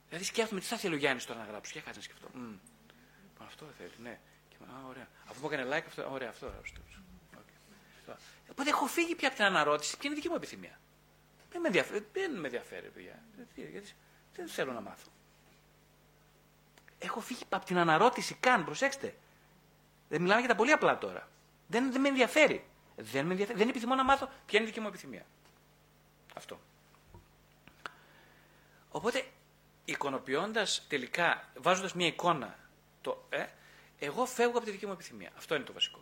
Δηλαδή 0.08 0.26
σκέφτομαι 0.26 0.60
τι 0.60 0.66
θα 0.66 0.76
θέλει 0.76 0.94
ο 0.94 0.96
Γιάννης 0.96 1.24
τώρα 1.24 1.40
να 1.40 1.46
γράψω. 1.46 1.70
Για 1.72 1.80
κάτσε 1.80 1.98
να 1.98 2.04
σκεφτώ. 2.04 2.28
Mm. 2.34 2.58
Αυτό 3.46 3.64
δεν 3.64 3.74
θέλει, 3.78 3.92
ναι. 4.02 4.18
Και, 4.48 4.56
α, 4.64 4.88
ωραία. 4.88 5.08
Αφού 5.30 5.40
μου 5.40 5.50
έκανε 5.52 5.76
like, 5.76 5.84
αυτό, 5.86 6.10
ωραία, 6.12 6.28
αυτό 6.28 6.46
γράψω. 6.46 6.74
Okay. 7.34 8.14
Οπότε 8.50 8.70
έχω 8.70 8.86
φύγει 8.86 9.14
πια 9.14 9.28
από 9.28 9.36
την 9.36 9.46
αναρώτηση 9.46 9.96
και 9.96 10.06
είναι 10.06 10.14
δική 10.14 10.28
μου 10.28 10.34
επιθυμία. 10.34 10.80
Δεν 11.50 11.60
με 11.60 11.66
ενδιαφέρει, 11.66 12.06
δεν 12.12 12.30
με 12.30 12.46
ενδιαφέρει 12.46 12.88
παιδιά. 12.88 13.22
Γιατί 13.54 13.92
δεν 14.34 14.48
θέλω 14.48 14.72
να 14.72 14.80
μάθω. 14.80 15.10
Έχω 16.98 17.20
φύγει 17.20 17.42
από 17.48 17.64
την 17.64 17.78
αναρώτηση 17.78 18.34
καν, 18.34 18.64
προσέξτε. 18.64 19.14
Δεν 20.08 20.20
μιλάμε 20.22 20.40
για 20.40 20.48
τα 20.48 20.54
πολύ 20.54 20.72
απλά 20.72 20.98
τώρα. 20.98 21.28
Δεν, 21.72 21.92
δεν 21.92 22.00
με 22.00 22.08
ενδιαφέρει. 22.08 22.64
Δεν, 22.96 23.24
με 23.24 23.30
ενδιαφέρει. 23.30 23.58
δεν 23.58 23.68
επιθυμώ 23.68 23.94
να 23.94 24.04
μάθω 24.04 24.26
ποια 24.26 24.58
είναι 24.58 24.62
η 24.62 24.66
δική 24.66 24.80
μου 24.80 24.88
επιθυμία. 24.88 25.26
Αυτό. 26.34 26.60
Οπότε 28.90 29.24
εικονοποιώντας 29.84 30.86
τελικά, 30.88 31.50
βάζοντας 31.56 31.94
μια 31.94 32.06
εικόνα, 32.06 32.58
το, 33.00 33.24
ε, 33.28 33.46
εγώ 33.98 34.26
φεύγω 34.26 34.56
από 34.56 34.66
τη 34.66 34.70
δική 34.70 34.86
μου 34.86 34.92
επιθυμία. 34.92 35.30
Αυτό 35.36 35.54
είναι 35.54 35.64
το 35.64 35.72
βασικό. 35.72 36.00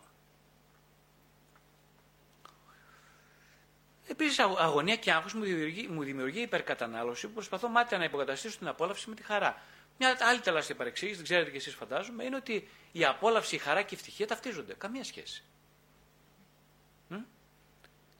Επίσης, 4.07 4.39
αγωνία 4.39 4.95
και 4.95 5.11
άγχος 5.11 5.33
μου 5.33 5.43
δημιουργεί, 5.43 5.87
μου 5.87 6.03
δημιουργεί 6.03 6.41
υπερκατανάλωση 6.41 7.27
που 7.27 7.33
προσπαθώ 7.33 7.69
μάτια 7.69 7.97
να 7.97 8.03
υποκαταστήσω 8.03 8.57
την 8.57 8.67
απόλαυση 8.67 9.09
με 9.09 9.15
τη 9.15 9.23
χαρά. 9.23 9.61
Μια 9.97 10.17
άλλη 10.19 10.39
τεράστια 10.39 10.75
παρεξήγηση, 10.75 11.15
δεν 11.15 11.25
ξέρετε 11.25 11.49
κι 11.49 11.57
εσείς 11.57 11.73
φαντάζομαι, 11.73 12.23
είναι 12.23 12.35
ότι 12.35 12.67
η 12.91 13.05
απόλαυση, 13.05 13.55
η 13.55 13.57
χαρά 13.57 13.81
και 13.81 13.95
η 13.95 13.97
ευτυχία 13.97 14.27
ταυτίζονται. 14.27 14.73
Καμία 14.73 15.03
σχέση. 15.03 15.43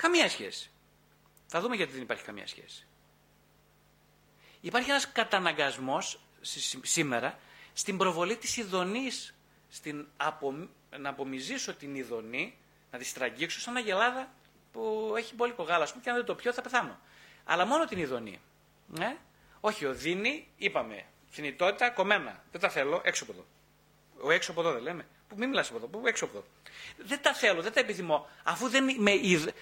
Μ; 0.02 0.12
Καμία 0.12 0.30
σχέση. 0.30 0.72
Θα 1.48 1.62
δούμε 1.62 1.76
γιατί 1.76 1.92
δεν 1.92 2.02
υπάρχει 2.02 2.24
καμία 2.24 2.48
σχέση. 2.48 2.88
Υπάρχει 4.62 4.90
ένας 4.90 5.12
καταναγκασμός 5.12 6.20
σήμερα 6.82 7.40
στην 7.74 7.98
προβολή 7.98 8.38
της 8.38 8.58
ειδονής, 8.58 9.36
στην 9.70 10.08
απο, 10.18 10.70
να 10.98 11.10
απομυζήσω 11.10 11.74
την 11.74 11.96
ειδονή, 11.96 12.58
να 12.92 12.98
τη 12.98 13.06
στραγγίξω 13.06 13.60
σαν 13.60 13.76
ένα 13.76 13.86
γελάδα 13.86 14.34
που 14.72 15.14
έχει 15.18 15.36
μπόλικο 15.36 15.64
γάλα, 15.64 15.86
και 16.02 16.10
αν 16.10 16.16
δεν 16.16 16.26
το 16.26 16.36
πιω 16.36 16.54
θα 16.54 16.62
πεθάνω. 16.62 17.00
Αλλά 17.44 17.66
μόνο 17.66 17.86
την 17.86 17.98
ειδονή. 17.98 18.42
Ναι. 18.88 19.18
Όχι, 19.60 19.86
οδύνη, 19.86 20.48
είπαμε, 20.58 21.06
θνητότητα, 21.30 21.90
κομμένα. 21.90 22.44
Δεν 22.52 22.62
τα 22.62 22.70
θέλω, 22.70 23.02
έξω 23.04 23.24
από 23.24 23.34
εδώ. 23.34 23.46
Ο 24.24 24.32
έξω 24.32 24.52
από 24.52 24.62
εδώ 24.62 24.72
δεν 24.72 24.82
λέμε. 24.82 25.06
Που 25.28 25.36
μην 25.38 25.50
μιλάς 25.50 25.68
από 25.68 25.78
εδώ, 25.78 25.88
που 25.88 26.08
έξω 26.08 26.26
από 26.26 26.38
εδώ. 26.38 26.46
Δεν 26.98 27.22
τα 27.22 27.34
θέλω, 27.34 27.62
δεν 27.62 27.74
τα 27.74 27.80
επιθυμώ. 27.80 28.28
Αφού 28.44 28.70
δεν, 28.70 28.84
με, 28.98 29.12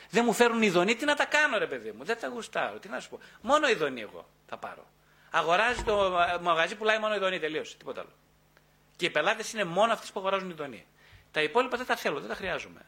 δεν 0.10 0.24
μου 0.26 0.34
φέρουν 0.34 0.62
ειδονή, 0.62 0.96
τι 0.96 1.06
να 1.06 1.16
τα 1.16 1.26
κάνω 1.26 1.58
ρε 1.58 1.68
παιδί 1.68 1.92
μου. 1.92 2.04
Δεν 2.04 2.20
τα 2.20 2.28
γουστάρω, 2.28 2.80
τι 2.80 2.90
να 2.90 3.00
σου 3.00 3.10
πω. 3.10 3.20
Μόνο 3.42 3.70
ειδονή 3.70 4.02
εγώ 4.02 4.30
θα 4.48 4.58
πάρω. 4.58 4.88
Αγοράζει 5.32 5.84
το 5.84 6.12
μαγαζί, 6.42 6.76
πουλάει 6.76 7.00
μόνο 7.00 7.16
ειδονή, 7.16 7.40
τελείωσε. 7.40 7.78
Τίποτα 7.78 8.02
άλλο. 8.02 8.12
Και 8.96 9.06
οι 9.06 9.10
πελάτες 9.10 9.54
είναι 9.54 9.64
μόνο 9.64 9.94
αυτοί 9.94 10.12
που 10.14 10.20
αγοράζουν 10.20 10.50
ειδονή. 10.50 10.86
Τα 11.32 11.42
υπόλοιπα 11.42 11.78
δεν 11.78 11.86
τα 11.86 11.96
θέλω, 11.96 12.20
δεν 12.20 12.30
τα 12.30 12.36
χρειάζομαι. 12.36 12.86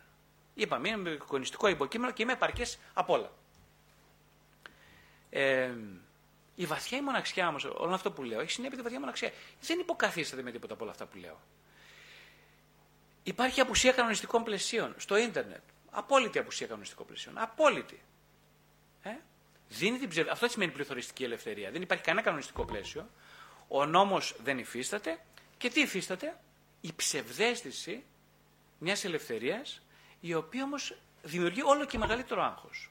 Είπαμε, 0.53 0.89
είναι 0.89 1.09
εικονιστικό 1.09 1.67
υποκείμενο 1.67 2.11
και 2.11 2.23
είμαι 2.23 2.33
επαρκές 2.33 2.79
απ' 2.93 3.09
όλα. 3.09 3.31
Ε, 5.29 5.71
η 6.55 6.65
βαθιά 6.65 6.97
η 6.97 7.01
μοναξιά 7.01 7.47
όμως, 7.47 7.65
όλο 7.65 7.93
αυτό 7.93 8.11
που 8.11 8.23
λέω, 8.23 8.39
έχει 8.39 8.51
συνέπεια 8.51 8.77
τη 8.77 8.83
βαθιά 8.83 8.99
μοναξιά. 8.99 9.31
Δεν 9.61 9.79
υποκαθίσταται 9.79 10.41
με 10.41 10.51
τίποτα 10.51 10.73
από 10.73 10.83
όλα 10.83 10.91
αυτά 10.91 11.05
που 11.05 11.17
λέω. 11.17 11.39
Υπάρχει 13.23 13.59
απουσία 13.61 13.91
κανονιστικών 13.91 14.43
πλαισίων 14.43 14.93
στο 14.97 15.17
ίντερνετ. 15.17 15.61
Απόλυτη 15.91 16.39
απουσία 16.39 16.67
κανονιστικών 16.67 17.05
πλαισίων. 17.05 17.37
Απόλυτη. 17.37 18.01
Ε; 19.03 19.09
Δίνει 19.69 19.97
την 19.97 20.09
ψευ... 20.09 20.29
Αυτό 20.29 20.47
σημαίνει 20.47 20.71
πληθωριστική 20.71 21.23
ελευθερία. 21.23 21.71
Δεν 21.71 21.81
υπάρχει 21.81 22.03
κανένα 22.03 22.25
κανονιστικό 22.25 22.65
πλαίσιο. 22.65 23.09
Ο 23.67 23.85
νόμος 23.85 24.35
δεν 24.43 24.57
υφίσταται. 24.59 25.19
Και 25.57 25.69
τι 25.69 25.81
υφίσταται, 25.81 26.39
η 26.81 26.93
ψευδέστηση 26.95 28.03
μιας 28.79 29.03
ελευθερίας, 29.03 29.81
η 30.19 30.33
οποία 30.33 30.63
όμως 30.63 30.95
δημιουργεί 31.23 31.61
όλο 31.63 31.85
και 31.85 31.97
μεγαλύτερο 31.97 32.43
άγχος. 32.43 32.89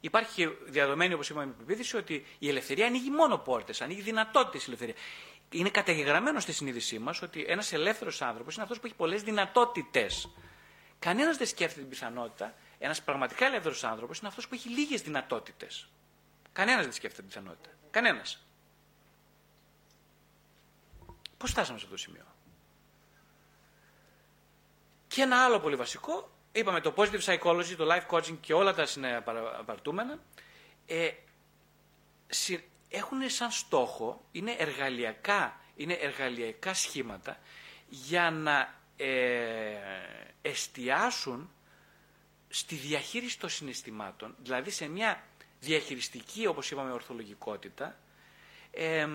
Υπάρχει 0.00 0.56
διαδομένη, 0.66 1.14
όπως 1.14 1.28
είπαμε, 1.30 1.52
πεποίθηση 1.58 1.96
ότι 1.96 2.26
η 2.38 2.48
ελευθερία 2.48 2.86
ανοίγει 2.86 3.10
μόνο 3.10 3.38
πόρτες, 3.38 3.80
ανοίγει 3.80 4.00
δυνατότητες 4.00 4.62
η 4.62 4.64
ελευθερία 4.66 4.94
είναι 5.50 5.70
καταγεγραμμένο 5.70 6.40
στη 6.40 6.52
συνείδησή 6.52 6.98
μας 6.98 7.22
ότι 7.22 7.44
ένας 7.48 7.72
ελεύθερος 7.72 8.22
άνθρωπος 8.22 8.54
είναι 8.54 8.62
αυτός 8.62 8.80
που 8.80 8.86
έχει 8.86 8.94
πολλές 8.94 9.22
δυνατότητες. 9.22 10.28
Κανένας 10.98 11.36
δεν 11.36 11.46
σκέφτεται 11.46 11.80
την 11.80 11.88
πιθανότητα. 11.90 12.54
Ένας 12.78 13.02
πραγματικά 13.02 13.46
ελεύθερος 13.46 13.84
άνθρωπος 13.84 14.18
είναι 14.18 14.28
αυτός 14.28 14.48
που 14.48 14.54
έχει 14.54 14.68
λίγες 14.68 15.02
δυνατότητες. 15.02 15.88
Κανένας 16.52 16.82
δεν 16.82 16.92
σκέφτεται 16.92 17.28
την 17.28 17.30
πιθανότητα. 17.30 17.70
Κανένας. 17.90 18.46
Πώς 21.38 21.50
φτάσαμε 21.50 21.78
σε 21.78 21.84
αυτό 21.84 21.96
το 21.96 22.02
σημείο; 22.02 22.24
Και 25.08 25.22
ένα 25.22 25.44
άλλο 25.44 25.60
πολύ 25.60 25.76
βασικό, 25.76 26.30
είπαμε 26.52 26.80
το 26.80 26.94
positive 26.96 27.20
psychology, 27.20 27.74
το 27.76 27.86
life 27.90 28.06
coaching 28.16 28.36
και 28.40 28.54
όλα 28.54 28.74
τα 28.74 28.86
συναπαρτούμενα 28.86 30.18
ε, 30.86 31.10
έχουν 32.88 33.30
σαν 33.30 33.50
στόχο, 33.50 34.24
είναι 34.32 34.54
εργαλειακά, 34.58 35.60
είναι 35.76 35.92
εργαλειακά 35.92 36.74
σχήματα 36.74 37.38
για 37.88 38.30
να 38.30 38.74
ε, 38.96 39.76
εστιάσουν 40.42 41.50
στη 42.48 42.74
διαχείριση 42.74 43.38
των 43.38 43.48
συναισθημάτων, 43.48 44.34
δηλαδή 44.42 44.70
σε 44.70 44.88
μια 44.88 45.22
διαχειριστική, 45.60 46.46
όπως 46.46 46.70
είπαμε, 46.70 46.92
ορθολογικότητα, 46.92 47.98
ε, 48.70 49.08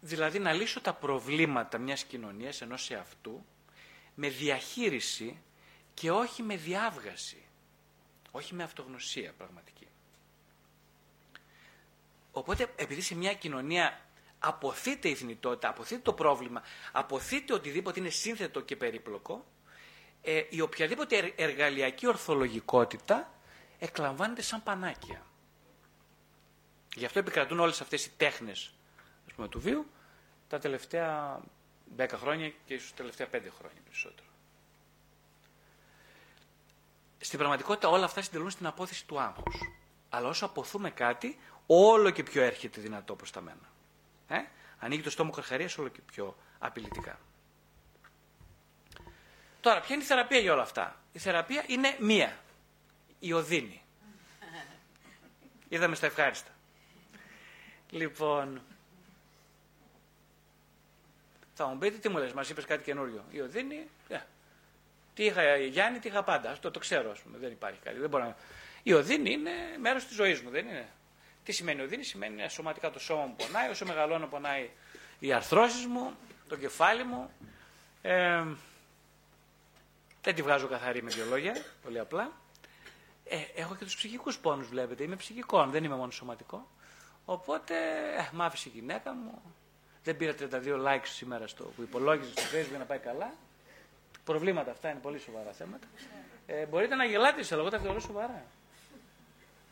δηλαδή 0.00 0.38
να 0.38 0.52
λύσω 0.52 0.80
τα 0.80 0.94
προβλήματα 0.94 1.78
μιας 1.78 2.04
κοινωνίας 2.04 2.60
ενός 2.60 2.90
εαυτού 2.90 3.44
με 4.14 4.28
διαχείριση 4.28 5.42
και 5.94 6.10
όχι 6.10 6.42
με 6.42 6.56
διάβγαση, 6.56 7.42
όχι 8.30 8.54
με 8.54 8.62
αυτογνωσία 8.62 9.32
πραγματική. 9.32 9.86
Οπότε 12.32 12.72
επειδή 12.76 13.00
σε 13.00 13.14
μια 13.14 13.34
κοινωνία 13.34 14.00
αποθείται 14.38 15.08
η 15.08 15.14
θνητότητα, 15.14 15.68
αποθείται 15.68 16.00
το 16.00 16.12
πρόβλημα, 16.12 16.62
αποθείται 16.92 17.52
οτιδήποτε 17.52 18.00
είναι 18.00 18.08
σύνθετο 18.08 18.60
και 18.60 18.76
περίπλοκο, 18.76 19.44
ε, 20.22 20.42
η 20.48 20.60
οποιαδήποτε 20.60 21.32
εργαλειακή 21.36 22.06
ορθολογικότητα 22.06 23.34
εκλαμβάνεται 23.78 24.42
σαν 24.42 24.62
πανάκια. 24.62 25.26
Γι' 26.94 27.04
αυτό 27.04 27.18
επικρατούν 27.18 27.60
όλες 27.60 27.80
αυτές 27.80 28.06
οι 28.06 28.10
τέχνες 28.16 28.74
ας 29.26 29.32
πούμε, 29.32 29.48
του 29.48 29.60
βίου 29.60 29.90
τα 30.48 30.58
τελευταία 30.58 31.40
10 31.96 32.08
χρόνια 32.16 32.52
και 32.64 32.74
ίσως 32.74 32.90
τα 32.90 32.96
τελευταία 32.96 33.26
5 33.26 33.30
χρόνια 33.30 33.80
περισσότερο. 33.84 34.28
Στην 37.18 37.38
πραγματικότητα 37.38 37.88
όλα 37.88 38.04
αυτά 38.04 38.22
συντελούν 38.22 38.50
στην 38.50 38.66
απόθεση 38.66 39.06
του 39.06 39.20
άγχους. 39.20 39.56
Αλλά 40.08 40.28
όσο 40.28 40.44
αποθούμε 40.44 40.90
κάτι, 40.90 41.38
όλο 41.66 42.10
και 42.10 42.22
πιο 42.22 42.42
έρχεται 42.42 42.80
δυνατό 42.80 43.14
προς 43.16 43.30
τα 43.30 43.40
μένα. 43.40 43.70
Ε; 44.28 44.40
Ανοίγει 44.78 45.02
το 45.02 45.10
στόμα 45.10 45.30
καρχαρίας 45.30 45.78
όλο 45.78 45.88
και 45.88 46.00
πιο 46.12 46.36
απειλητικά. 46.58 47.18
Τώρα, 49.60 49.80
ποια 49.80 49.94
είναι 49.94 50.04
η 50.04 50.06
θεραπεία 50.06 50.38
για 50.38 50.52
όλα 50.52 50.62
αυτά; 50.62 50.96
Η 51.12 51.18
θεραπεία 51.18 51.64
είναι 51.66 51.96
μία. 52.00 52.36
Η 53.18 53.32
οδύνη. 53.32 53.82
Είδαμε 55.68 55.94
στα 55.94 56.06
ευχάριστα. 56.06 56.50
Λοιπόν, 57.90 58.62
θα 61.54 61.66
μου 61.66 61.78
πείτε 61.78 61.98
τι 61.98 62.08
μου 62.08 62.18
λες, 62.18 62.32
μας 62.32 62.48
είπες 62.48 62.64
κάτι 62.64 62.82
καινούριο. 62.82 63.24
Η 63.30 63.40
οδύνη, 63.40 63.88
yeah. 64.08 64.12
Ε, 64.14 64.20
τι 65.14 65.24
είχα 65.24 65.56
Γιάννη, 65.56 65.98
τι 65.98 66.08
είχα 66.08 66.22
πάντα. 66.22 66.50
Αυτό 66.50 66.70
το 66.70 66.78
ξέρω, 66.78 67.10
ας 67.10 67.20
πούμε. 67.20 67.38
Δεν 67.38 67.50
υπάρχει 67.50 67.80
κάτι. 67.84 67.98
Δεν 67.98 68.08
μπορώ 68.08 68.24
να... 68.24 68.36
Η 68.82 68.92
οδύνη 68.92 69.32
είναι 69.32 69.50
μέρος 69.80 70.06
της 70.06 70.16
ζωής 70.16 70.40
μου, 70.40 70.50
δεν 70.50 70.66
είναι; 70.66 70.88
Τι 71.44 71.52
σημαίνει 71.52 71.80
οδύνη, 71.80 72.04
σημαίνει 72.04 72.48
σωματικά 72.48 72.90
το 72.90 72.98
σώμα 72.98 73.24
μου 73.24 73.34
πονάει, 73.36 73.70
όσο 73.70 73.84
μεγαλώνω 73.86 74.26
πονάει 74.26 74.70
οι 75.18 75.32
αρθρώσεις 75.32 75.86
μου, 75.86 76.12
το 76.48 76.56
κεφάλι 76.56 77.04
μου. 77.04 77.30
Ε, 78.02 78.44
δεν 80.22 80.34
τη 80.34 80.42
βγάζω 80.42 80.66
καθαρή 80.66 81.02
με 81.02 81.10
δύο 81.10 81.24
λόγια, 81.24 81.64
πολύ 81.82 81.98
απλά. 81.98 82.32
Ε, 83.24 83.36
έχω 83.54 83.74
και 83.74 83.84
τους 83.84 83.96
ψυχικούς 83.96 84.38
πόνους 84.38 84.68
βλέπετε, 84.68 85.02
είμαι 85.02 85.16
ψυχικό, 85.16 85.66
δεν 85.66 85.84
είμαι 85.84 85.96
μόνο 85.96 86.10
σωματικό. 86.10 86.68
Οπότε 87.24 87.74
ε, 88.18 88.28
μ' 88.32 88.42
άφησε 88.42 88.68
η 88.68 88.72
γυναίκα 88.74 89.12
μου, 89.12 89.42
δεν 90.04 90.16
πήρα 90.16 90.34
32 90.38 90.86
likes 90.86 91.06
σήμερα 91.06 91.46
στο 91.46 91.64
που 91.64 91.82
υπολόγιζε 91.82 92.30
στο 92.30 92.42
facebook 92.42 92.68
για 92.68 92.78
να 92.78 92.84
πάει 92.84 92.98
καλά. 92.98 93.34
Προβλήματα 94.24 94.70
αυτά 94.70 94.90
είναι 94.90 95.00
πολύ 95.00 95.18
σοβαρά 95.18 95.52
θέματα. 95.52 95.86
Ε, 96.46 96.66
μπορείτε 96.66 96.94
να 96.94 97.04
γελάτε 97.04 97.42
σε 97.42 97.54
εγώ 97.54 97.70
τα 97.70 97.78
θεωρώ 97.78 98.00
σοβαρά. 98.00 98.44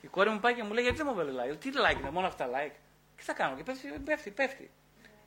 Η 0.00 0.06
κόρη 0.06 0.30
μου 0.30 0.40
πάει 0.40 0.54
και 0.54 0.62
μου 0.62 0.72
λέει 0.72 0.82
γιατί 0.82 0.98
δεν 0.98 1.06
μου 1.08 1.14
βάλει 1.14 1.30
like; 1.30 1.58
Τι 1.60 1.70
like 1.74 1.98
είναι, 1.98 2.10
μόνο 2.10 2.26
αυτά 2.26 2.48
like. 2.54 2.74
Τι 3.16 3.22
θα 3.22 3.32
κάνω, 3.32 3.56
και 3.56 3.62
πέφτει, 3.62 3.88
πέφτει, 4.04 4.30
πέφτει. 4.30 4.70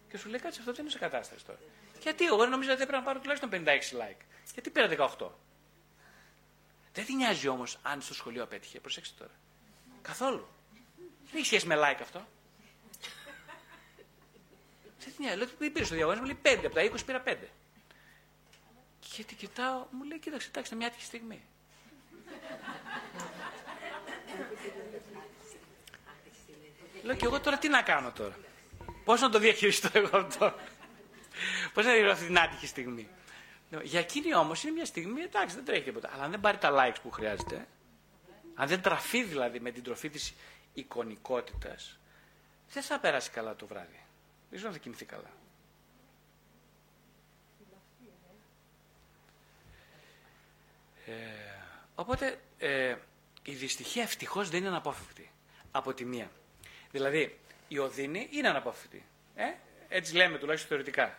Και 0.10 0.18
σου 0.18 0.30
λέει 0.30 0.40
κάτσε 0.40 0.60
αυτό 0.60 0.72
δεν 0.72 0.82
είναι 0.82 0.92
σε 0.92 1.00
κατάσταση 1.00 1.46
τώρα. 1.46 1.60
Γιατί 2.02 2.26
εγώ 2.26 2.46
νόμιζα 2.46 2.72
ότι 2.72 2.82
έπρεπε 2.82 3.00
να 3.00 3.06
πάρω 3.06 3.20
τουλάχιστον 3.20 3.50
56 3.52 3.66
like. 3.68 4.22
Γιατί 4.54 4.70
πήρα 4.70 5.16
18. 5.20 5.28
Δεν 6.94 7.06
τη 7.06 7.14
νοιάζει 7.16 7.48
όμως 7.48 7.80
αν 7.82 8.02
στο 8.02 8.14
σχολείο 8.14 8.44
απέτυχε. 8.44 8.80
Προσέξτε 8.80 9.16
τώρα. 9.18 9.32
Καθόλου. 10.02 10.48
Δεν 10.98 11.36
έχει 11.36 11.46
σχέση 11.46 11.68
με 11.68 11.76
like 11.76 12.00
αυτό. 12.02 12.26
Δεν 15.00 15.14
τη 15.16 15.22
νοιάζει. 15.22 15.38
Λέω 15.38 15.48
τι 15.48 15.70
πήρε 15.70 15.86
στο 15.86 15.96
διαγωνισμό, 15.96 16.28
μου 16.28 16.38
λέει 16.44 16.56
5 16.56 16.66
από 16.66 16.76
τα 16.76 16.82
20 16.82 17.06
πήρα 17.06 17.24
5. 17.26 17.36
Και 19.00 19.24
την 19.24 19.38
κοιτάω, 19.38 19.86
μου 19.92 20.04
λέει 20.04 20.20
κοίταξε, 20.20 20.48
εντάξει, 20.48 20.76
μια 20.76 20.88
άτυχη 20.88 21.06
στιγμή. 21.06 21.42
Λέω 27.04 27.16
και 27.16 27.26
εγώ 27.26 27.40
τώρα 27.40 27.58
τι 27.58 27.68
να 27.70 27.82
κάνω 27.82 28.12
τώρα. 28.12 28.36
Πώς 29.04 29.22
να 29.22 29.30
το 29.30 29.40
διαχειριστώ 29.40 29.90
εγώ 29.94 30.18
αυτό; 30.18 30.54
Πώς 31.74 31.86
να 31.86 31.92
διαχειριστώ 31.92 32.12
αυτή 32.12 32.26
την 32.26 32.40
άτυχη 32.40 32.68
στιγμή; 32.68 33.08
Για 33.84 34.00
εκείνη 34.00 34.36
όμως 34.36 34.64
είναι 34.64 34.72
μια 34.72 34.86
στιγμή, 34.86 35.22
εντάξει 35.22 35.56
δεν 35.56 35.66
τρέχει 35.66 35.84
τίποτα. 35.84 36.10
Αλλά 36.14 36.24
αν 36.24 36.32
δεν 36.32 36.40
πάρει 36.40 36.58
τα 36.58 36.70
likes 36.72 36.98
που 37.02 37.12
χρειάζεται, 37.12 37.68
αν 38.56 38.68
δεν 38.68 38.82
τραφεί 38.82 39.24
δηλαδή 39.24 39.60
με 39.60 39.72
την 39.72 39.84
τροφή 39.84 40.10
της 40.10 40.34
εικονικότητας, 40.74 42.00
δεν 42.74 42.84
θα 42.84 43.00
περάσει 43.00 43.30
καλά 43.30 43.56
το 43.56 43.68
βράδυ. 43.68 44.00
Δεν 44.50 44.58
ξέρω 44.58 44.68
αν 44.68 44.74
θα 44.74 44.80
κοιμηθεί 44.80 45.06
καλά. 45.06 45.32
Ε, 51.06 51.12
οπότε 51.96 52.40
ε, 52.58 52.96
η 53.44 53.52
δυστυχία 53.52 54.04
ευτυχώς 54.04 54.50
δεν 54.50 54.60
είναι 54.60 54.68
αναπόφευκτη. 54.68 55.32
Από 55.72 55.94
τη 55.94 56.06
μία. 56.06 56.32
Δηλαδή 56.94 57.40
η 57.68 57.78
οδύνη 57.78 58.28
είναι 58.32 58.48
αναπόφευκτη. 58.48 59.06
Ε; 59.36 59.44
Έτσι 59.88 60.16
λέμε 60.16 60.38
τουλάχιστον 60.38 60.70
θεωρητικά. 60.70 61.18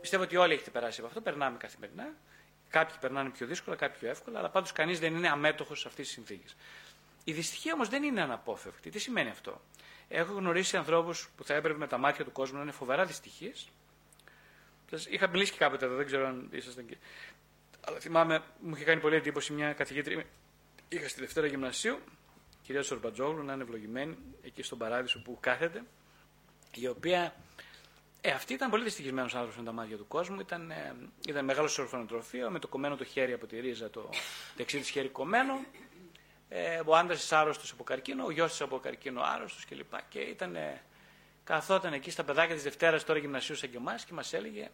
Πιστεύω 0.00 0.22
ότι 0.22 0.36
όλοι 0.36 0.52
έχετε 0.52 0.70
περάσει 0.70 0.98
από 0.98 1.08
αυτό, 1.08 1.20
περνάμε 1.20 1.56
καθημερινά. 1.58 2.14
Κάποιοι 2.70 2.96
περνάνε 3.00 3.30
πιο 3.30 3.46
δύσκολα, 3.46 3.76
κάποιοι 3.76 3.98
πιο 3.98 4.08
εύκολα, 4.08 4.38
αλλά 4.38 4.50
πάντως 4.50 4.72
κανείς 4.72 5.00
δεν 5.00 5.16
είναι 5.16 5.28
αμέτωχος 5.28 5.80
σε 5.80 5.88
αυτή 5.88 6.02
τη 6.02 6.08
συνθήκη. 6.08 6.54
Η 7.24 7.32
δυστυχία 7.32 7.72
όμως 7.72 7.88
δεν 7.88 8.02
είναι 8.02 8.22
αναπόφευκτη. 8.22 8.90
Τι 8.90 8.98
σημαίνει 8.98 9.28
αυτό; 9.28 9.60
Έχω 10.08 10.32
γνωρίσει 10.32 10.76
ανθρώπους 10.76 11.28
που 11.36 11.44
θα 11.44 11.54
έπρεπε 11.54 11.78
με 11.78 11.86
τα 11.86 11.98
μάτια 11.98 12.24
του 12.24 12.32
κόσμου 12.32 12.56
να 12.56 12.62
είναι 12.62 12.72
φοβερά 12.72 13.04
δυστυχεί. 13.04 13.52
Είχα 15.10 15.28
μιλήσει 15.28 15.52
και 15.52 15.58
κάποτε 15.58 15.84
εδώ, 15.84 15.96
δεν 15.96 16.06
ξέρω 16.06 16.26
αν 16.26 16.48
ήσασταν 16.50 16.84
εκεί. 16.88 16.98
Αλλά 17.80 17.98
θυμάμαι, 17.98 18.42
μου 18.60 18.74
είχε 18.74 18.84
κάνει 18.84 19.00
πολύ 19.00 19.16
εντύπωση 19.16 19.52
μια 19.52 19.72
καθηγήτρια. 19.72 20.24
Είχα 20.88 21.08
στη 21.08 21.20
Δευτέρα 21.20 21.46
Γυμνασίου, 21.46 21.98
κυρία 22.70 22.84
Σορμπατζόγλου, 22.84 23.42
να 23.42 23.52
είναι 23.52 23.62
ευλογημένη 23.62 24.16
εκεί 24.42 24.62
στον 24.62 24.78
παράδεισο 24.78 25.22
που 25.22 25.38
κάθεται, 25.40 25.82
η 26.74 26.86
οποία 26.86 27.34
ε, 28.20 28.30
αυτή 28.30 28.52
ήταν 28.52 28.70
πολύ 28.70 28.82
δυστυχισμένος 28.82 29.34
άνθρωπος 29.34 29.58
με 29.58 29.64
τα 29.64 29.72
μάτια 29.72 29.96
του 29.96 30.06
κόσμου. 30.06 30.40
Ήταν, 30.40 30.70
ε, 30.70 30.94
ήταν 31.28 31.44
μεγάλος 31.44 31.72
σε 31.72 31.80
ορφανοτροφείο, 31.80 32.50
με 32.50 32.58
το 32.58 32.68
κομμένο 32.68 32.96
το 32.96 33.04
χέρι 33.04 33.32
από 33.32 33.46
τη 33.46 33.60
ρίζα, 33.60 33.90
το 33.90 34.10
δεξί 34.56 34.78
της 34.78 34.88
χέρι 34.88 35.08
κομμένο. 35.08 35.64
Ε, 36.48 36.80
ο 36.84 36.96
άντρας 36.96 37.20
της 37.20 37.32
άρρωστος 37.32 37.72
από 37.72 37.84
καρκίνο, 37.84 38.24
ο 38.24 38.30
γιος 38.30 38.50
της 38.50 38.60
από 38.60 38.78
καρκίνο 38.78 39.22
άρρωστος 39.22 39.64
κλπ. 39.64 39.92
Και 40.08 40.18
ήταν, 40.18 40.56
ε, 40.56 40.82
καθόταν 41.44 41.92
εκεί 41.92 42.10
στα 42.10 42.24
παιδάκια 42.24 42.54
της 42.54 42.64
Δευτέρας 42.64 43.04
τώρα 43.04 43.18
γυμνασίου 43.18 43.54
σαν 43.54 43.70
και 43.70 43.76
εμάς 43.76 44.04
και 44.04 44.12
μας 44.12 44.32
έλεγε 44.32 44.70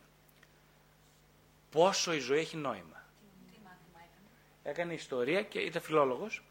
πόσο 1.71 2.13
η 2.13 2.19
ζωή 2.19 2.39
έχει 2.39 2.57
νόημα. 2.57 3.05
Έκανε 4.63 4.93
ιστορία 4.93 5.43
και 5.43 5.59
ήταν 5.59 5.83
φιλόλογος. 5.83 6.43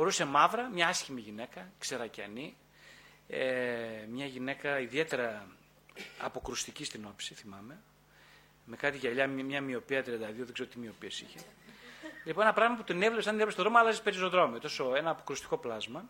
Φορούσε 0.00 0.24
μαύρα, 0.24 0.68
μια 0.68 0.88
άσχημη 0.88 1.20
γυναίκα, 1.20 1.72
ξερακιανή, 1.78 2.56
ε, 3.28 4.06
μια 4.08 4.26
γυναίκα 4.26 4.80
ιδιαίτερα 4.80 5.46
αποκρουστική 6.20 6.84
στην 6.84 7.04
όψη, 7.04 7.34
θυμάμαι. 7.34 7.78
Με 8.64 8.76
κάτι 8.76 8.96
γυαλιά, 8.96 9.26
μια 9.26 9.60
μοιοπία 9.60 10.02
32, 10.02 10.44
δεν 10.44 10.52
ξέρω 10.52 10.68
τι 10.68 10.78
μοιοπίες 10.78 11.20
είχε. 11.20 11.38
Λοιπόν, 12.24 12.42
ένα 12.42 12.52
πράγμα 12.52 12.76
που 12.76 12.84
τον 12.84 13.02
έβλεπε, 13.02 13.16
αν 13.16 13.22
την 13.22 13.32
έβλεπε 13.32 13.50
στο 13.50 13.62
δρόμο, 13.62 13.78
άλλαζε 13.78 14.02
πεζοδρόμιο. 14.02 14.58
Τόσο 14.58 14.94
ένα 14.94 15.10
αποκρουστικό 15.10 15.58
πλάσμα. 15.58 16.08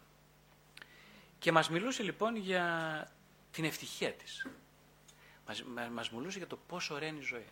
Και 1.39 1.53
μας 1.53 1.71
μιλούσε 1.71 2.03
λοιπόν 2.03 2.37
για 2.37 2.65
την 3.51 3.65
ευτυχία 3.65 4.13
της. 4.13 4.47
Μας 5.47 5.65
μας 5.93 6.11
μιλούσε 6.11 6.39
για 6.39 6.47
το 6.47 6.59
πόσο 6.67 6.95
ωραία 6.95 7.09
είναι 7.09 7.19
η 7.19 7.23
ζωή. 7.23 7.49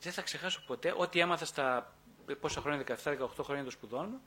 Δεν 0.00 0.12
θα 0.12 0.22
ξεχάσω 0.22 0.62
ποτέ, 0.66 0.94
ό,τι 0.96 1.20
έμαθα 1.20 1.44
στα 1.44 1.94
πόσα 2.40 2.60
χρόνια, 2.60 2.84
17-18 3.04 3.28
χρόνια 3.42 3.62
των 3.62 3.72
σπουδών 3.72 4.08
μου, 4.10 4.20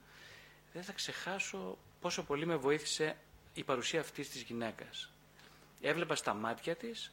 δεν 0.72 0.82
θα 0.82 0.92
ξεχάσω 0.92 1.78
πόσο 2.00 2.22
πολύ 2.22 2.46
με 2.46 2.56
βοήθησε 2.56 3.16
η 3.54 3.64
παρουσία 3.64 4.00
αυτής 4.00 4.30
της 4.30 4.42
γυναίκας 4.42 5.10
έβλεπα 5.80 6.14
στα 6.14 6.34
μάτια 6.34 6.76
της 6.76 7.12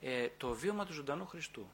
ε, 0.00 0.28
το 0.36 0.54
βίωμα 0.54 0.84
του 0.86 0.92
ζωντανού 0.92 1.26
Χριστού. 1.26 1.68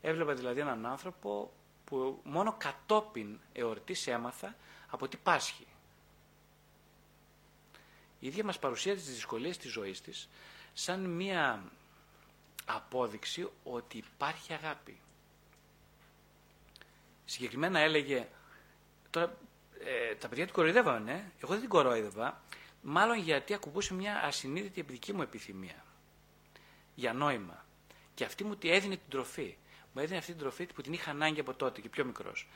Έβλεπα 0.00 0.34
δηλαδή 0.34 0.60
έναν 0.60 0.86
άνθρωπο 0.86 1.52
που 1.84 2.20
μόνο 2.24 2.54
κατόπιν 2.58 3.38
εορτής 3.52 4.06
έμαθα 4.06 4.56
από 4.88 5.08
τι 5.08 5.16
πάσχει. 5.16 5.66
Η 8.20 8.26
ίδια 8.26 8.44
μας 8.44 8.58
παρουσίασε 8.58 8.98
τις 9.04 9.14
δυσκολίες 9.14 9.58
της 9.58 9.70
ζωής 9.70 10.00
της 10.00 10.28
σαν 10.74 11.00
μία 11.00 11.62
απόδειξη 12.64 13.48
ότι 13.64 13.96
υπάρχει 13.98 14.52
αγάπη. 14.52 15.00
Συγκεκριμένα 17.24 17.78
έλεγε, 17.80 18.28
τώρα 19.16 19.36
ε, 20.10 20.14
τα 20.14 20.28
παιδιά 20.28 20.44
την 20.44 20.54
κοροϊδεύανε, 20.54 21.12
ε. 21.12 21.22
εγώ 21.42 21.52
δεν 21.52 21.60
την 21.60 21.68
κοροϊδεύα, 21.68 22.42
μάλλον 22.82 23.18
γιατί 23.18 23.54
ακουμπούσε 23.54 23.94
μια 23.94 24.22
ασυνείδητη 24.24 24.82
δική 24.82 25.12
μου 25.12 25.22
επιθυμία 25.22 25.84
για 26.94 27.12
νόημα. 27.12 27.64
Και 28.14 28.24
αυτή 28.24 28.44
μου 28.44 28.56
τη 28.56 28.70
έδινε 28.70 28.94
την 28.96 29.10
τροφή. 29.10 29.56
Μου 29.92 30.02
έδινε 30.02 30.18
αυτή 30.18 30.30
την 30.30 30.40
τροφή 30.40 30.66
που 30.66 30.82
την 30.82 30.92
είχα 30.92 31.10
ανάγκη 31.10 31.40
από 31.40 31.54
τότε 31.54 31.80
και 31.80 31.88
πιο 31.88 32.04
μικρός. 32.04 32.48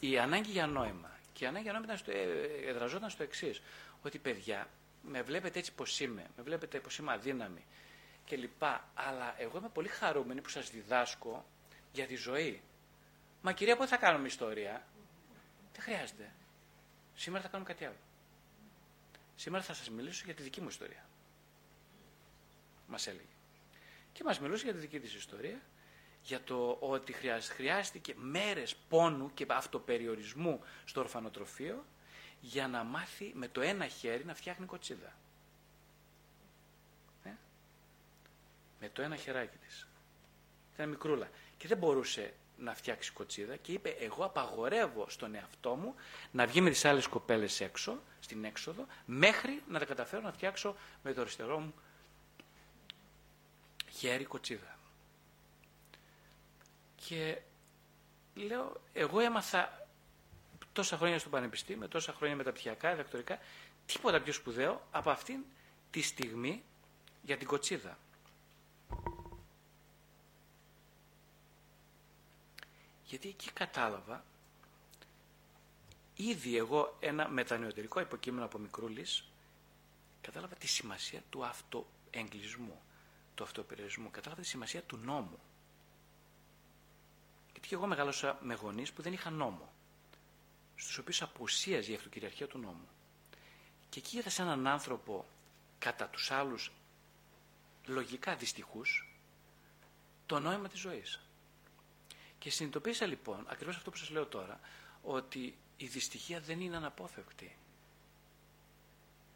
Η 0.00 0.18
ανάγκη 0.18 0.50
για 0.50 0.66
νόημα. 0.66 1.10
Και 1.32 1.44
η 1.44 1.46
ανάγκη 1.46 1.62
για 1.64 1.72
νόημα 1.72 1.96
στο, 1.96 2.10
ε, 2.10 2.68
εδραζόταν 2.68 3.10
στο 3.10 3.22
εξής. 3.22 3.62
Ότι 4.02 4.18
παιδιά, 4.18 4.68
με 5.02 5.22
βλέπετε 5.22 5.58
έτσι 5.58 5.72
πώ 5.72 5.84
είμαι, 5.98 6.26
με 6.36 6.42
βλέπετε 6.42 6.80
πώ 6.80 6.88
είμαι 7.00 7.12
αδύναμη 7.12 7.64
κλπ. 8.28 8.62
Αλλά 8.94 9.34
εγώ 9.38 9.58
είμαι 9.58 9.68
πολύ 9.72 9.88
χαρούμενη 9.88 10.40
που 10.40 10.48
σας 10.48 10.70
διδάσκω 10.70 11.44
για 11.92 12.06
τη 12.06 12.16
ζωή. 12.16 12.60
Μα 13.42 13.52
κυρία, 13.52 13.76
πότε 13.76 13.88
θα 13.88 13.96
κάνουμε 13.96 14.26
ιστορία; 14.26 14.86
Δεν 15.78 15.86
χρειάζεται. 15.94 16.32
Σήμερα 17.14 17.42
θα 17.42 17.48
κάνουμε 17.48 17.70
κάτι 17.70 17.84
άλλο. 17.84 17.96
Σήμερα 19.36 19.64
θα 19.64 19.74
σας 19.74 19.90
μιλήσω 19.90 20.22
για 20.24 20.34
τη 20.34 20.42
δική 20.42 20.60
μου 20.60 20.68
ιστορία. 20.68 21.04
Μας 22.86 23.06
έλεγε. 23.06 23.28
Και 24.12 24.24
μας 24.24 24.40
μιλούσε 24.40 24.64
για 24.64 24.72
τη 24.72 24.78
δική 24.78 25.00
της 25.00 25.14
ιστορία, 25.14 25.60
για 26.22 26.42
το 26.42 26.76
ότι 26.80 27.12
χρειάστηκε 27.40 28.14
μέρες 28.16 28.76
πόνου 28.76 29.34
και 29.34 29.46
αυτοπεριορισμού 29.48 30.60
στο 30.84 31.00
ορφανοτροφείο 31.00 31.84
για 32.40 32.68
να 32.68 32.84
μάθει 32.84 33.32
με 33.34 33.48
το 33.48 33.60
ένα 33.60 33.86
χέρι 33.86 34.24
να 34.24 34.34
φτιάχνει 34.34 34.66
κοτσίδα. 34.66 35.16
Ε; 37.24 37.30
Με 38.80 38.88
το 38.88 39.02
ένα 39.02 39.16
χεράκι 39.16 39.56
της. 39.56 39.88
Ήταν 40.74 40.88
μικρούλα. 40.88 41.30
Και 41.56 41.68
δεν 41.68 41.78
μπορούσε 41.78 42.34
να 42.58 42.74
φτιάξει 42.74 43.12
κοτσίδα 43.12 43.56
και 43.56 43.72
είπε 43.72 43.88
εγώ 43.88 44.24
απαγορεύω 44.24 45.06
στον 45.08 45.34
εαυτό 45.34 45.74
μου 45.74 45.94
να 46.30 46.46
βγει 46.46 46.60
με 46.60 46.70
τις 46.70 46.84
άλλες 46.84 47.06
κοπέλες 47.06 47.60
έξω, 47.60 48.02
στην 48.20 48.44
έξοδο, 48.44 48.86
μέχρι 49.06 49.62
να 49.68 49.78
τα 49.78 49.84
καταφέρω 49.84 50.22
να 50.22 50.32
φτιάξω 50.32 50.76
με 51.02 51.12
το 51.12 51.20
αριστερό 51.20 51.58
μου 51.58 51.74
χέρι 53.90 54.24
κοτσίδα. 54.24 54.78
Και 57.06 57.38
λέω, 58.34 58.80
εγώ 58.92 59.20
έμαθα 59.20 59.86
τόσα 60.72 60.96
χρόνια 60.96 61.18
στο 61.18 61.28
πανεπιστήμιο, 61.28 61.88
τόσα 61.88 62.12
χρόνια 62.12 62.36
μεταπτυχιακά, 62.36 62.90
διδακτορικά, 62.90 63.38
τίποτα 63.86 64.20
πιο 64.20 64.32
σπουδαίο 64.32 64.86
από 64.90 65.10
αυτήν 65.10 65.44
τη 65.90 66.02
στιγμή 66.02 66.62
για 67.22 67.36
την 67.36 67.46
κοτσίδα. 67.46 67.98
Γιατί 73.08 73.28
εκεί 73.28 73.50
κατάλαβα 73.50 74.24
ήδη 76.14 76.56
εγώ 76.56 76.96
ένα 77.00 77.28
μετανεωτερικό 77.28 78.00
υποκείμενο 78.00 78.44
από 78.44 78.58
μικρούλης 78.58 79.24
κατάλαβα 80.20 80.54
τη 80.54 80.66
σημασία 80.66 81.22
του 81.30 81.44
αυτοεγκλισμού, 81.44 82.82
του 83.34 83.42
αυτοπεριορισμού, 83.44 84.10
κατάλαβα 84.10 84.40
τη 84.42 84.48
σημασία 84.48 84.82
του 84.82 84.96
νόμου. 84.96 85.38
Γιατί 87.52 87.68
εγώ 87.70 87.86
μεγάλωσα 87.86 88.38
με 88.42 88.54
γονείς 88.54 88.92
που 88.92 89.02
δεν 89.02 89.12
είχαν 89.12 89.34
νόμο, 89.34 89.72
στους 90.76 90.98
οποίους 90.98 91.22
απουσίαζε 91.22 91.92
η 91.92 91.94
αυτοκυριαρχία 91.94 92.46
του 92.46 92.58
νόμου. 92.58 92.88
Και 93.88 93.98
εκεί 93.98 94.18
είδα 94.18 94.30
σε 94.30 94.42
έναν 94.42 94.66
άνθρωπο 94.66 95.24
κατά 95.78 96.08
τους 96.08 96.30
άλλους 96.30 96.72
λογικά 97.86 98.36
δυστυχούς 98.36 99.12
το 100.26 100.40
νόημα 100.40 100.68
της 100.68 100.80
ζωής. 100.80 101.27
Και 102.38 102.50
συνειδητοποίησα 102.50 103.06
λοιπόν, 103.06 103.44
ακριβώς 103.48 103.76
αυτό 103.76 103.90
που 103.90 103.96
σας 103.96 104.10
λέω 104.10 104.26
τώρα, 104.26 104.60
ότι 105.02 105.56
η 105.76 105.86
δυστυχία 105.86 106.40
δεν 106.40 106.60
είναι 106.60 106.76
αναπόφευκτη. 106.76 107.56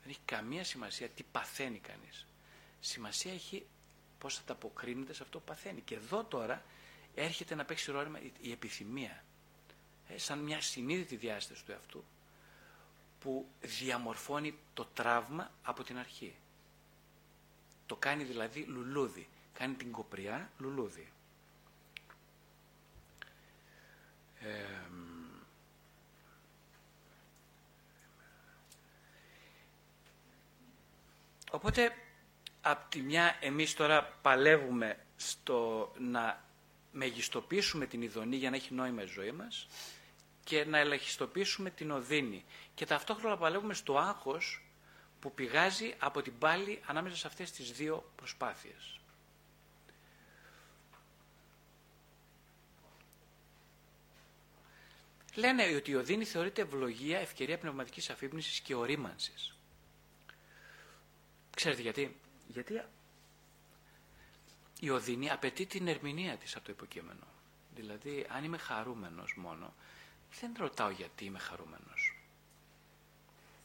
Δεν 0.03 0.11
έχει 0.11 0.21
καμία 0.25 0.65
σημασία 0.65 1.09
τι 1.09 1.23
παθαίνει 1.23 1.79
κανείς. 1.79 2.27
Σημασία 2.81 3.33
έχει 3.33 3.67
πώς 4.19 4.35
θα 4.37 4.43
τα 4.43 4.53
αποκρίνεται 4.53 5.13
σε 5.13 5.23
αυτό 5.23 5.39
που 5.39 5.45
παθαίνει. 5.45 5.81
Και 5.81 5.95
εδώ 5.95 6.25
τώρα 6.25 6.63
έρχεται 7.15 7.55
να 7.55 7.65
παίξει 7.65 7.91
ρόλο 7.91 8.19
η 8.41 8.51
επιθυμία. 8.51 9.25
Ε, 10.09 10.19
σαν 10.19 10.39
μια 10.39 10.61
συνείδητη 10.61 11.17
διάσταση 11.17 11.65
του 11.65 11.73
εαυτού 11.73 12.05
που 13.21 13.47
διαμορφώνει 13.61 14.59
το 14.75 14.85
τραύμα 14.95 15.51
από 15.63 15.83
την 15.85 15.99
αρχή. 15.99 16.35
Το 17.87 17.97
κάνει 17.97 18.25
δηλαδή 18.25 18.61
λουλούδι. 18.63 19.29
Κάνει 19.53 19.75
την 19.75 19.93
κοπριά 19.93 20.51
λουλούδι. 20.59 21.12
Οπότε, 31.51 31.93
από 32.61 32.91
τη 32.91 33.01
μια 33.01 33.37
εμείς 33.41 33.75
τώρα 33.75 34.05
παλεύουμε 34.23 34.99
στο 35.17 35.93
να 35.99 36.45
μεγιστοποιήσουμε 36.93 37.87
την 37.87 38.03
ειδονή 38.03 38.37
για 38.37 38.51
να 38.51 38.57
έχει 38.57 38.75
νόημα 38.75 39.03
η 39.03 39.07
ζωή 39.07 39.33
μας 39.33 39.67
και 40.45 40.65
να 40.65 40.79
ελαχιστοποιήσουμε 40.79 41.71
την 41.71 41.91
οδύνη. 41.91 42.45
Και 42.75 42.87
ταυτόχρονα 42.87 43.37
παλεύουμε 43.37 43.75
στο 43.75 43.99
άγχος 43.99 44.63
που 45.21 45.33
πηγάζει 45.35 45.95
από 45.99 46.23
την 46.23 46.39
πάλη 46.39 46.81
ανάμεσα 46.87 47.17
σε 47.17 47.27
αυτές 47.27 47.51
τις 47.51 47.73
δύο 47.73 48.13
προσπάθειες. 48.17 49.01
Λένε 55.35 55.77
ότι 55.77 55.91
η 55.91 55.95
οδύνη 55.95 56.25
θεωρείται 56.25 56.63
ευλογία, 56.63 57.19
ευκαιρία 57.19 57.59
πνευματικής 57.59 58.11
αφύπνισης 58.11 58.61
και 58.61 58.75
ορίμανσης. 58.75 59.57
Ξέρετε 61.57 61.83
γιατί; 61.83 62.17
Γιατί 62.47 62.83
η 64.81 64.91
οδύνη 64.91 65.31
απαιτεί 65.31 65.67
την 65.67 65.89
ερμηνεία 65.89 66.37
της 66.37 66.57
από 66.57 66.65
το 66.65 66.73
υποκείμενο. 66.73 67.27
Δηλαδή, 67.75 68.27
αν 68.29 68.45
είμαι 68.45 68.59
χαρούμενος 68.59 69.35
μόνο, 69.37 69.75
δεν 70.41 70.53
ρωτάω 70.59 70.91
γιατί 70.91 71.25
είμαι 71.25 71.39
χαρούμενος. 71.39 72.17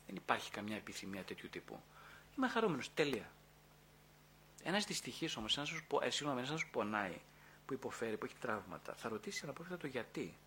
Δεν 0.06 0.15
υπάρχει 0.15 0.51
καμιά 0.51 0.75
επιθυμία 0.75 1.23
τέτοιου 1.23 1.49
τύπου. 1.49 1.82
Είμαι 2.38 2.47
χαρούμενος, 2.47 2.93
τέλεια. 2.93 3.32
Ένας 4.63 4.86
δυστυχής 4.86 5.36
όμως, 5.36 5.58
ένας 5.58 5.82
που, 5.88 5.99
ε, 6.01 6.10
ένας 6.39 6.63
που 6.63 6.69
πονάει, 6.71 7.21
που 7.65 7.73
υποφέρει, 7.73 8.17
που 8.17 8.25
έχει 8.25 8.36
τραύματα, 8.39 8.93
θα 8.93 9.10
ρωτήσει 9.10 9.41
αναπόφευκτα 9.43 9.77
το 9.77 9.88
γιατί. 9.88 10.38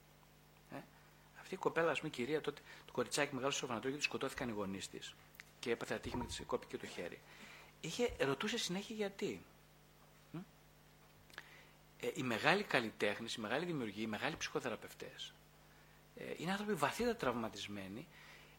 Αυτή 1.50 1.62
η 1.62 1.68
κοπέλα, 1.68 1.90
ας 1.90 1.98
πούμε, 1.98 2.10
κυρία, 2.10 2.40
τότε, 2.40 2.60
το 2.86 2.92
κοριτσάκι 2.92 3.34
μεγάλο 3.34 3.50
στο 3.52 3.60
ορφανατρίο 3.62 3.90
γιατί 3.90 4.04
σκοτώθηκαν 4.04 4.48
οι 4.48 4.52
γονείς 4.52 4.88
της 4.88 5.14
και 5.58 5.70
έπαθε 5.70 5.94
ατύχημα 5.94 6.24
και 6.24 6.32
τη 6.36 6.44
κόπηκε 6.44 6.76
το 6.78 6.86
χέρι. 6.86 7.20
Είχε, 7.80 8.16
ρωτούσε 8.18 8.58
συνέχεια 8.58 8.96
γιατί. 8.96 9.42
Ε, 12.00 12.08
οι 12.14 12.22
μεγάλοι 12.22 12.62
καλλιτέχνες, 12.62 13.34
οι 13.34 13.40
μεγάλοι 13.40 13.64
δημιουργοί, 13.64 14.02
οι 14.02 14.06
μεγάλοι 14.06 14.36
ψυχοθεραπευτές 14.36 15.34
ε, 16.16 16.24
είναι 16.36 16.50
άνθρωποι 16.50 16.74
βαθύτερα 16.74 17.16
τραυματισμένοι 17.16 18.06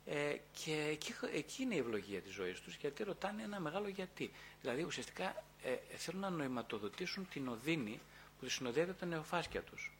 ε, 0.05 0.35
και 0.63 0.87
εκεί, 0.91 1.13
εκεί 1.33 1.61
είναι 1.63 1.75
η 1.75 1.77
ευλογία 1.77 2.21
της 2.21 2.33
ζωής 2.33 2.59
τους 2.59 2.75
γιατί 2.75 3.03
ρωτάνε 3.03 3.43
ένα 3.43 3.59
μεγάλο 3.59 3.87
γιατί. 3.87 4.31
Δηλαδή 4.61 4.83
ουσιαστικά 4.83 5.43
ε, 5.63 5.75
θέλουν 5.97 6.21
να 6.21 6.29
νοηματοδοτήσουν 6.29 7.27
την 7.29 7.47
οδύνη 7.47 7.99
που 8.39 8.45
τη 8.45 8.51
συνοδεύει 8.51 8.89
από 8.89 8.99
τα 8.99 9.05
νεοφάσκια 9.05 9.61
τους 9.61 9.91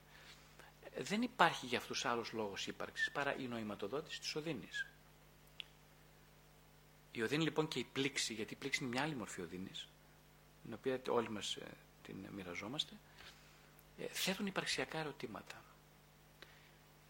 δεν 0.98 1.22
υπάρχει 1.22 1.66
για 1.66 1.78
αυτούς 1.78 2.06
άλλους 2.06 2.32
λόγους 2.32 2.68
ύπαρξης 2.68 3.12
παρά 3.12 3.36
η 3.36 3.48
νοηματοδότηση 3.48 4.20
της 4.20 4.36
οδύνης. 4.36 4.86
Η 7.12 7.22
οδύνη 7.22 7.44
λοιπόν 7.44 7.68
και 7.68 7.80
η 7.80 7.84
πλήξη, 7.84 8.34
γιατί 8.34 8.54
η 8.54 8.56
πλήξη 8.58 8.84
είναι 8.84 8.94
μια 8.94 9.02
άλλη 9.04 9.16
μορφή 9.16 9.42
οδύνης, 9.42 9.88
την 10.64 10.74
οποία 10.74 11.02
όλοι 11.08 11.30
μας 11.30 11.56
ε, 11.56 11.68
την 12.04 12.16
μοιραζόμαστε, 12.36 12.94
ε, 13.98 14.06
θέτουν 14.08 14.46
υπαρξιακά 14.46 14.98
ερωτήματα. 14.98 15.64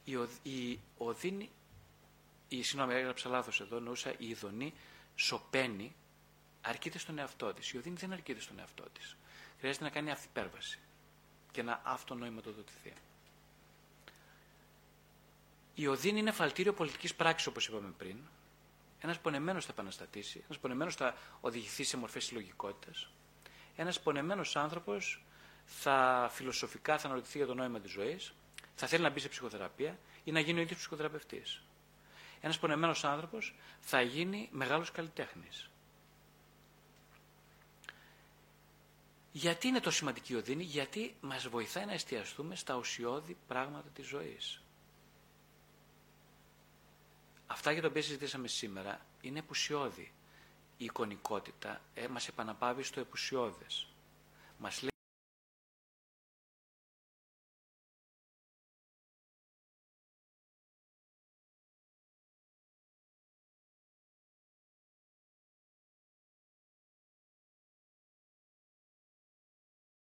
Η, 0.03 0.13
η 0.43 0.79
οδύνη, 0.97 1.49
η, 2.47 2.63
συγγνώμη 2.63 2.93
έγραψα 2.93 3.29
λάθος 3.29 3.61
εδώ, 3.61 3.79
νοούσα 3.79 4.13
η 4.17 4.29
ειδονή 4.29 4.73
σωπαίνει, 5.15 5.95
αρκείται 6.61 6.97
στον 6.97 7.17
εαυτό 7.17 7.53
της. 7.53 7.71
Η 7.71 7.77
οδύνη 7.77 7.95
δεν 7.95 8.11
αρκείται 8.13 8.39
στον 8.39 8.59
εαυτό 8.59 8.83
της. 8.93 9.15
Χρειάζεται 9.59 9.83
να 9.83 9.89
κάνει 9.89 10.11
αυθυπέρβαση 10.11 10.79
και 11.51 11.63
να 11.63 11.81
αυτονοηματοδοτηθεί. 11.83 12.93
Η 15.75 15.87
οδύνη 15.87 16.19
είναι 16.19 16.31
φαλτήριο 16.31 16.73
πολιτικής 16.73 17.15
πράξης, 17.15 17.47
όπως 17.47 17.67
είπαμε 17.67 17.93
πριν. 17.97 18.17
Ένας 18.99 19.19
πονεμένος 19.19 19.65
θα 19.65 19.71
επαναστατήσει, 19.71 20.43
ένας 20.45 20.59
πονεμένος 20.59 20.95
θα 20.95 21.15
οδηγηθεί 21.41 21.83
σε 21.83 21.97
μορφές 21.97 22.25
συλλογικότητας. 22.25 23.09
Ένας 23.75 23.99
πονεμένος 24.01 24.55
άνθρωπος 24.55 25.23
θα 25.65 26.29
φιλοσοφικά 26.31 26.97
θα 26.97 27.05
αναρωτηθεί 27.05 27.37
για 27.37 27.47
το 27.47 27.53
νόημα 27.53 27.79
της 27.79 27.91
ζωής, 27.91 28.33
θα 28.75 28.87
θέλει 28.87 29.03
να 29.03 29.09
μπει 29.09 29.19
σε 29.19 29.27
ψυχοθεραπεία 29.27 29.99
ή 30.23 30.31
να 30.31 30.39
γίνει 30.39 30.59
ο 30.59 30.61
ίδιος 30.61 30.79
ψυχοθεραπευτής. 30.79 31.61
Ένας 32.41 32.59
πονεμένος 32.59 33.03
άνθρωπος 33.03 33.55
θα 33.79 34.01
γίνει 34.01 34.49
μεγάλος 34.51 34.91
καλλιτέχνης. 34.91 35.69
Γιατί 39.31 39.67
είναι 39.67 39.79
το 39.79 39.91
σημαντική 39.91 40.33
η 40.33 40.35
οδύνη, 40.35 40.63
γιατί 40.63 41.15
μας 41.21 41.47
βοηθάει 41.47 41.85
να 41.85 41.93
εστιαστούμε 41.93 42.55
στα 42.55 42.75
ουσιώδη 42.75 43.37
πράγματα 43.47 43.89
της 43.89 44.07
ζωής. 44.07 44.61
Αυτά 47.51 47.71
για 47.71 47.81
τα 47.81 47.87
οποία 47.87 48.01
συζητήσαμε 48.01 48.47
σήμερα 48.47 48.99
είναι 49.21 49.39
επουσιώδη. 49.39 50.11
Η 50.77 50.85
εικονικότητα 50.85 51.81
ε, 51.93 52.07
μας 52.07 52.27
επαναπάβει 52.27 52.83
στο 52.83 52.99
επουσιώδες. 52.99 53.87
Μας 54.57 54.81
λέει 54.81 54.90